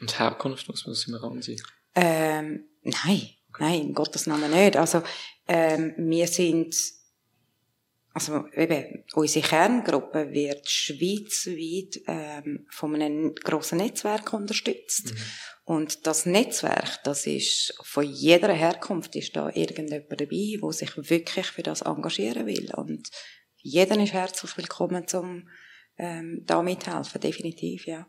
Und 0.00 0.18
Herkunft 0.18 0.66
muss 0.66 0.86
man 0.86 0.94
das 0.94 1.06
immer 1.06 1.22
ansehen? 1.24 1.62
Ähm, 1.94 2.68
nein, 2.82 3.30
nein, 3.58 3.80
in 3.80 3.94
Gottes 3.94 4.26
Namen 4.26 4.50
nicht. 4.50 4.76
Also 4.76 5.02
ähm, 5.48 5.94
wir 5.96 6.26
sind 6.26 6.74
also 8.12 8.44
eben, 8.54 9.04
unsere 9.14 9.46
Kerngruppe 9.46 10.32
wird 10.32 10.68
schweizweit 10.68 12.02
ähm, 12.08 12.66
von 12.68 12.94
einem 12.94 13.34
grossen 13.36 13.78
Netzwerk 13.78 14.32
unterstützt. 14.32 15.14
Mhm. 15.14 15.18
Und 15.64 16.06
das 16.06 16.26
Netzwerk, 16.26 17.04
das 17.04 17.26
ist 17.26 17.74
von 17.82 18.04
jeder 18.04 18.52
Herkunft 18.52 19.14
ist 19.14 19.36
da 19.36 19.50
irgendjemand 19.54 20.20
dabei, 20.20 20.56
wo 20.60 20.72
sich 20.72 20.90
wirklich 20.96 21.46
für 21.46 21.62
das 21.62 21.82
engagieren 21.82 22.46
will. 22.46 22.72
Und 22.74 23.08
jeder 23.56 23.96
ist 24.02 24.12
herzlich 24.12 24.56
willkommen, 24.56 25.06
zum 25.06 25.48
ähm, 25.96 26.42
da 26.46 26.62
mithelfen, 26.62 27.20
definitiv, 27.20 27.86
ja. 27.86 28.08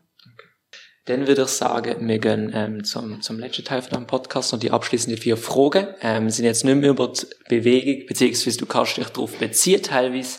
Dann 1.06 1.26
würde 1.26 1.42
ich 1.42 1.48
sagen, 1.48 2.06
wir 2.06 2.18
gehen 2.20 2.52
ähm, 2.54 2.84
zum, 2.84 3.22
zum 3.22 3.40
letzten 3.40 3.64
Teil 3.64 3.82
von 3.82 3.92
dem 3.92 4.06
Podcast 4.06 4.52
und 4.52 4.62
die 4.62 4.70
abschließenden 4.70 5.20
vier 5.20 5.36
Fragen 5.36 5.88
ähm, 6.00 6.30
sind 6.30 6.44
jetzt 6.44 6.64
nicht 6.64 6.76
mehr 6.76 6.90
über 6.90 7.08
die 7.08 7.26
Bewegung, 7.48 8.06
beziehungsweise 8.06 8.58
du 8.58 8.66
kannst 8.66 8.96
dich 8.96 9.08
darauf 9.08 9.36
beziehen 9.36 9.82
teilweise. 9.82 10.38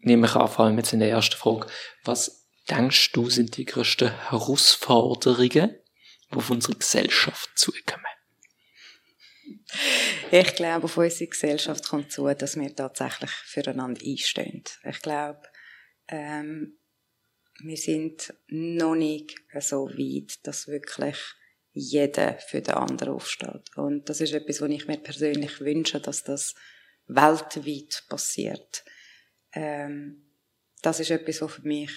Nehme 0.00 0.26
ich 0.26 0.34
an, 0.34 0.48
vor 0.48 0.64
allem 0.64 0.78
jetzt 0.78 0.92
in 0.92 0.98
der 0.98 1.10
ersten 1.10 1.36
Frage. 1.36 1.68
Was 2.04 2.48
denkst 2.68 3.12
du 3.12 3.30
sind 3.30 3.56
die 3.56 3.64
größten 3.64 4.30
Herausforderungen, 4.30 5.76
die 6.32 6.36
auf 6.36 6.50
unsere 6.50 6.76
Gesellschaft 6.76 7.50
zukommen? 7.54 8.02
Ich 10.32 10.54
glaube, 10.56 10.84
auf 10.84 10.96
unsere 10.96 11.28
Gesellschaft 11.28 11.88
kommt 11.88 12.10
zu, 12.10 12.26
dass 12.34 12.56
wir 12.56 12.74
tatsächlich 12.74 13.30
füreinander 13.30 14.00
einstehen. 14.04 14.64
Ich 14.84 15.00
glaube, 15.00 15.42
ähm, 16.08 16.78
wir 17.62 17.76
sind 17.76 18.34
noch 18.48 18.94
nicht 18.94 19.40
so 19.60 19.88
weit, 19.88 20.46
dass 20.46 20.68
wirklich 20.68 21.16
jeder 21.72 22.38
für 22.38 22.60
den 22.60 22.74
anderen 22.74 23.14
aufsteht. 23.14 23.76
Und 23.76 24.08
das 24.08 24.20
ist 24.20 24.32
etwas, 24.32 24.60
was 24.60 24.70
ich 24.70 24.86
mir 24.86 24.98
persönlich 24.98 25.60
wünsche, 25.60 26.00
dass 26.00 26.22
das 26.22 26.54
weltweit 27.06 28.04
passiert. 28.08 28.84
Ähm, 29.52 30.30
das 30.82 31.00
ist 31.00 31.10
etwas, 31.10 31.40
was 31.40 31.52
für 31.52 31.62
mich 31.62 31.92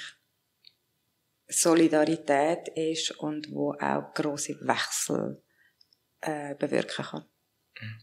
Solidarität 1.47 2.69
ist 2.69 3.11
und 3.11 3.51
wo 3.51 3.73
auch 3.73 4.13
große 4.13 4.59
Wechsel 4.61 5.43
äh, 6.21 6.55
bewirken 6.55 7.05
kann. 7.05 7.25
Mhm. 7.81 7.99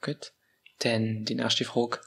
Gut. 0.00 0.32
Dann 0.80 1.24
die 1.24 1.34
nächste 1.34 1.64
Frage. 1.64 2.00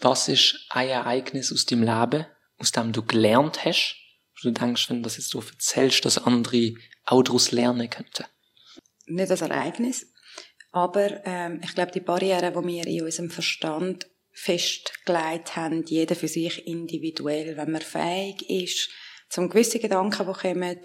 Was 0.00 0.28
ist 0.28 0.66
ein 0.70 0.88
Ereignis 0.88 1.52
aus 1.52 1.66
dem 1.66 1.82
Leben, 1.82 2.26
aus 2.58 2.72
dem 2.72 2.92
du 2.92 3.02
gelernt 3.02 3.64
hast, 3.64 3.96
du 4.42 4.50
denkst, 4.50 4.90
wenn 4.90 4.98
du 4.98 5.02
das 5.02 5.16
jetzt 5.16 5.30
so 5.30 5.40
erzählst, 5.40 6.04
dass 6.04 6.18
andere 6.18 6.74
auch 7.04 7.22
daraus 7.22 7.52
lernen 7.52 7.88
könnten? 7.88 8.24
Nicht 9.06 9.30
als 9.30 9.40
Ereignis, 9.40 10.12
aber 10.72 11.24
ähm, 11.24 11.60
ich 11.64 11.74
glaube, 11.74 11.92
die 11.92 12.00
Barrieren, 12.00 12.52
die 12.52 12.68
wir 12.68 12.86
in 12.86 13.02
unserem 13.02 13.30
Verstand 13.30 14.10
festgelegt 14.32 15.56
haben, 15.56 15.84
jeder 15.86 16.14
für 16.14 16.28
sich 16.28 16.66
individuell, 16.66 17.56
wenn 17.56 17.70
man 17.70 17.80
fähig 17.80 18.48
ist, 18.50 18.90
zum 19.30 19.48
gewissen 19.48 19.80
Gedanken, 19.80 20.26
die 20.26 20.32
kommen, 20.32 20.78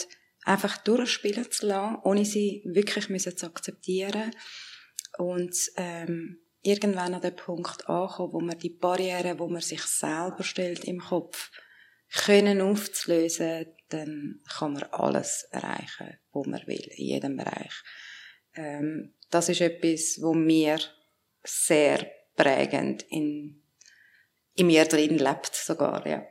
einfach 0.44 0.78
durchspielen 0.78 1.52
zu 1.52 1.68
lassen, 1.68 1.98
ohne 2.04 2.26
sie 2.26 2.64
wirklich 2.66 3.10
müssen 3.10 3.36
zu 3.36 3.48
akzeptieren 3.48 4.32
und 5.18 5.56
ähm, 5.76 6.40
irgendwann 6.62 7.14
an 7.14 7.22
den 7.22 7.36
Punkt 7.36 7.88
ankommen, 7.90 8.34
wo 8.34 8.40
man 8.40 8.58
die 8.58 8.70
Barrieren, 8.70 9.40
wo 9.40 9.48
man 9.48 9.62
sich 9.62 9.82
selber 9.84 10.44
stellt 10.44 10.86
im 10.86 11.00
Kopf, 11.00 11.52
können 12.14 12.62
aufzulösen, 12.62 13.68
dann 13.90 14.42
kann 14.58 14.74
man 14.74 14.84
alles 14.84 15.44
erreichen, 15.52 16.18
wo 16.32 16.44
man 16.44 16.66
will, 16.68 16.88
in 16.96 17.06
jedem 17.06 17.38
Bereich. 17.38 17.74
Ähm, 18.56 19.14
das 19.30 19.50
ist 19.50 19.62
etwas, 19.62 20.20
wo 20.22 20.34
mir 20.34 20.80
sehr 21.44 22.12
prägend 22.36 23.04
in, 23.04 23.64
in 24.56 24.68
mir 24.68 24.86
drin 24.86 25.18
lebt, 25.18 25.56
sogar, 25.56 26.06
ja. 26.06 26.26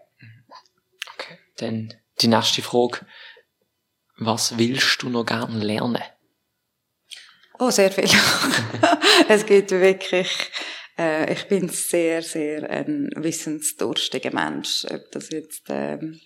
Okay. 1.14 1.38
Dann 1.56 1.94
die 2.20 2.28
nächste 2.28 2.62
Frage. 2.62 3.06
Was 4.18 4.58
willst 4.58 5.02
du 5.02 5.08
noch 5.08 5.24
gerne 5.24 5.64
lernen? 5.64 6.02
Oh, 7.60 7.70
sehr 7.70 7.92
viel. 7.92 8.08
es 9.28 9.44
gibt 9.44 9.70
wirklich, 9.70 10.30
äh, 10.98 11.30
ich 11.30 11.46
bin 11.46 11.68
sehr, 11.68 12.22
sehr 12.22 12.68
ein 12.70 13.10
wissensdurstiger 13.16 14.32
Mensch. 14.32 14.86
Ob 14.90 15.12
das 15.12 15.28
jetzt 15.28 15.64
ähm, 15.68 16.18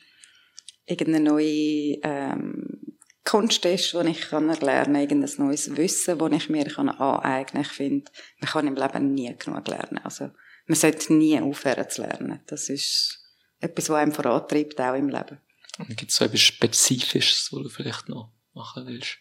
irgendeine 0.86 1.28
neue 1.28 1.98
ähm, 2.04 2.96
Kunst 3.24 3.64
ist, 3.64 3.94
die 3.94 4.10
ich 4.10 4.20
kann 4.20 4.48
erlernen 4.48 4.94
irgendein 4.94 5.30
neues 5.38 5.76
Wissen, 5.76 6.18
das 6.18 6.32
ich 6.32 6.50
mir 6.50 6.66
kann 6.66 6.88
aneignen 6.88 7.46
kann. 7.46 7.62
Ich 7.62 7.68
finde, 7.68 8.12
man 8.38 8.50
kann 8.50 8.68
im 8.68 8.76
Leben 8.76 9.12
nie 9.12 9.34
genug 9.36 9.66
lernen. 9.66 9.98
Also, 10.04 10.30
man 10.66 10.76
sollte 10.76 11.14
nie 11.14 11.40
aufhören 11.40 11.90
zu 11.90 12.02
lernen. 12.02 12.42
Das 12.46 12.68
ist 12.68 13.18
etwas, 13.58 13.88
was 13.88 13.96
einem 13.96 14.12
vorantreibt, 14.12 14.80
auch 14.80 14.94
im 14.94 15.08
Leben. 15.08 15.40
Gibt 15.88 16.12
es 16.12 16.16
so 16.16 16.26
etwas 16.26 16.42
Spezifisches, 16.42 17.48
was 17.50 17.62
du 17.62 17.68
vielleicht 17.68 18.08
noch 18.08 18.30
machen 18.52 18.86
willst? 18.86 19.18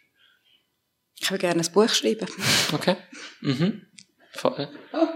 Ich 1.23 1.31
würde 1.31 1.39
gerne 1.39 1.61
ein 1.61 1.71
Buch 1.71 1.87
schreiben. 1.87 2.27
Okay. 2.73 2.97
Mhm. 3.39 3.87
Voll. 4.33 4.67
Oh. 4.91 5.07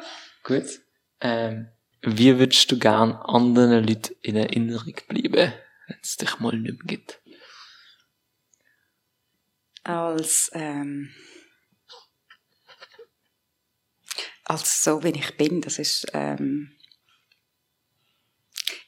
Gut. 0.41 0.79
Ähm, 1.19 1.67
wie 2.01 2.39
würdest 2.39 2.71
du 2.71 2.79
gern 2.79 3.11
anderen 3.11 3.85
Leuten 3.85 4.15
in 4.21 4.37
Erinnerung 4.37 4.95
bleiben, 5.09 5.53
wenn 5.87 5.99
es 6.01 6.15
dich 6.15 6.39
mal 6.39 6.57
nicht 6.57 6.77
mehr 6.77 6.85
gibt? 6.85 7.19
Als, 9.83 10.49
ähm, 10.53 11.13
als 14.45 14.81
so, 14.81 15.03
wie 15.03 15.09
ich 15.09 15.35
bin. 15.35 15.59
Das 15.59 15.77
ist, 15.77 16.07
ähm, 16.13 16.71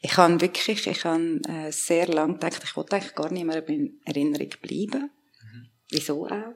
ich 0.02 0.16
habe 0.16 0.40
wirklich, 0.40 0.88
ich 0.88 1.04
habe 1.04 1.42
äh, 1.50 1.72
sehr 1.72 2.08
lange 2.08 2.36
gedacht, 2.36 2.64
ich 2.64 2.78
wollte 2.78 2.96
eigentlich 2.96 3.14
gar 3.14 3.30
nicht 3.30 3.46
mehr 3.46 3.68
in 3.68 4.00
Erinnerung 4.06 4.50
bleiben. 4.62 5.12
Mhm. 5.42 5.70
Wieso 5.90 6.26
auch? 6.26 6.56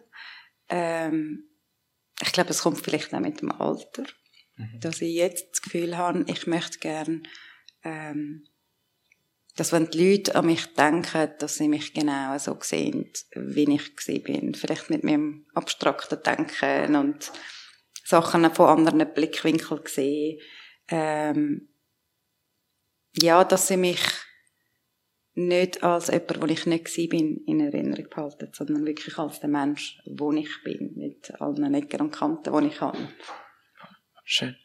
Ähm, 0.76 1.49
ich 2.19 2.32
glaube, 2.32 2.49
es 2.49 2.63
kommt 2.63 2.80
vielleicht 2.80 3.13
auch 3.13 3.19
mit 3.19 3.41
dem 3.41 3.51
Alter, 3.51 4.05
mhm. 4.55 4.80
dass 4.80 5.01
ich 5.01 5.13
jetzt 5.13 5.51
das 5.51 5.61
Gefühl 5.61 5.95
habe, 5.95 6.26
ich 6.28 6.47
möchte 6.47 6.80
gern, 6.80 7.28
ähm, 7.84 8.47
dass 9.55 9.71
wenn 9.71 9.91
die 9.91 10.13
Leute 10.13 10.36
an 10.36 10.47
mich 10.47 10.74
denken, 10.74 11.32
dass 11.38 11.55
sie 11.55 11.67
mich 11.67 11.93
genau 11.93 12.36
so 12.39 12.57
sehen, 12.59 13.11
wie 13.36 13.71
ich 13.71 14.24
bin. 14.24 14.55
Vielleicht 14.55 14.89
mit 14.89 15.03
meinem 15.03 15.45
abstrakten 15.53 16.24
Denken 16.24 16.95
und 16.95 17.32
Sachen 18.03 18.51
von 18.55 18.69
anderen 18.69 19.13
Blickwinkeln 19.13 19.84
sehen. 19.86 20.39
Ähm, 20.88 21.69
ja, 23.21 23.43
dass 23.43 23.67
sie 23.67 23.78
mich 23.78 24.01
nicht 25.36 25.84
als 25.84 26.07
jemand, 26.07 26.41
wo 26.41 26.45
ich 26.45 26.65
nicht 26.65 26.97
war, 26.97 27.07
bin, 27.07 27.43
in 27.47 27.59
Erinnerung 27.59 28.07
behalten, 28.09 28.49
sondern 28.53 28.86
wirklich 28.86 29.17
als 29.17 29.39
der 29.39 29.49
Mensch, 29.49 29.97
wo 30.05 30.31
ich 30.31 30.63
bin, 30.63 30.93
mit 30.95 31.31
allen 31.39 31.73
Ecken 31.73 32.01
und 32.01 32.11
Kanten, 32.11 32.53
die 32.55 32.67
ich 32.67 32.81
habe. 32.81 32.97
Schön. 34.23 34.55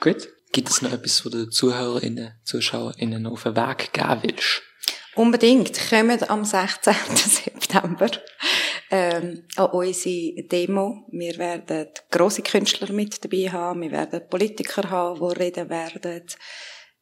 Gut. 0.00 0.28
Gibt 0.52 0.68
es 0.68 0.82
noch 0.82 0.92
etwas, 0.92 1.24
was 1.24 1.32
du 1.32 1.48
Zuhörerinnen, 1.48 2.34
ZuschauerInnen 2.44 3.26
auf 3.26 3.44
den 3.44 3.56
Weg 3.56 3.92
geben 3.94 4.20
willst? 4.22 4.62
Unbedingt. 5.14 5.78
Kommt 5.88 6.28
am 6.28 6.44
16. 6.44 6.94
September 7.14 8.10
ähm, 8.90 9.44
an 9.56 9.70
unsere 9.70 10.42
Demo. 10.42 11.06
Wir 11.10 11.38
werden 11.38 11.88
grosse 12.10 12.42
Künstler 12.42 12.92
mit 12.92 13.24
dabei 13.24 13.50
haben. 13.50 13.80
Wir 13.80 13.92
werden 13.92 14.28
Politiker 14.28 14.90
haben, 14.90 15.20
die 15.20 15.38
reden 15.38 15.70
werden. 15.70 16.24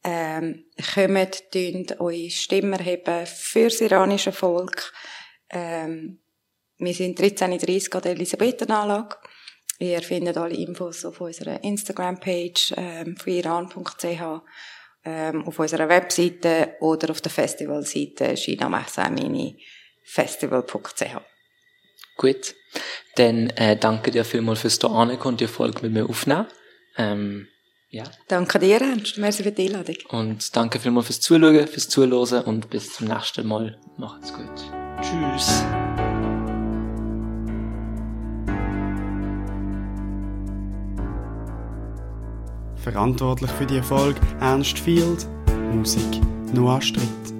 Ähm, 0.02 0.64
kommt, 0.94 1.50
tönt 1.50 2.00
eure 2.00 2.30
Stimme 2.30 2.78
erheben 2.78 3.26
für 3.26 3.64
das 3.64 3.80
iranische 3.80 4.32
Volk. 4.32 4.92
Ähm, 5.50 6.20
wir 6.78 6.94
sind 6.94 7.20
13.30 7.20 7.94
an 7.94 8.02
der 8.02 8.12
Elisabethenanlage. 8.12 9.16
Ihr 9.78 10.00
findet 10.02 10.38
alle 10.38 10.54
Infos 10.54 11.04
auf 11.04 11.20
unserer 11.20 11.62
Instagram-Page 11.62 12.72
ähm, 12.76 13.16
von 13.16 13.32
ähm, 15.04 15.46
auf 15.46 15.58
unserer 15.58 15.88
Webseite 15.88 16.76
oder 16.80 17.10
auf 17.10 17.20
der 17.20 17.30
Festivalseite 17.30 18.36
chinamahsamini-festival.ch. 18.36 21.20
Gut, 22.16 22.54
dann 23.16 23.50
äh, 23.50 23.76
danke 23.76 24.10
dir 24.10 24.24
vielmals 24.24 24.60
fürs 24.60 24.78
hier 24.78 25.22
und 25.24 25.40
die 25.40 25.46
Folge 25.46 25.82
mit 25.82 25.92
mir 25.92 26.08
aufnehmen. 26.08 26.46
Ähm, 26.98 27.48
ja. 27.90 28.04
Danke 28.28 28.58
dir, 28.58 28.80
Ernst. 28.80 29.18
Merci 29.18 29.42
für 29.42 29.52
die 29.52 29.66
Einladung. 29.66 29.96
Und 30.08 30.56
danke 30.56 30.78
vielmals 30.78 31.06
fürs 31.06 31.20
Zuschauen, 31.20 31.66
fürs 31.66 31.88
Zuhören 31.88 32.44
und 32.44 32.70
bis 32.70 32.94
zum 32.94 33.08
nächsten 33.08 33.46
Mal. 33.46 33.78
Macht's 33.96 34.32
gut. 34.32 34.46
Tschüss. 35.02 35.64
Verantwortlich 42.76 43.50
für 43.50 43.66
die 43.66 43.76
Erfolg 43.76 44.16
Ernst 44.40 44.78
Field, 44.78 45.26
Musik 45.74 46.20
Noah 46.54 46.80
Stritt. 46.80 47.39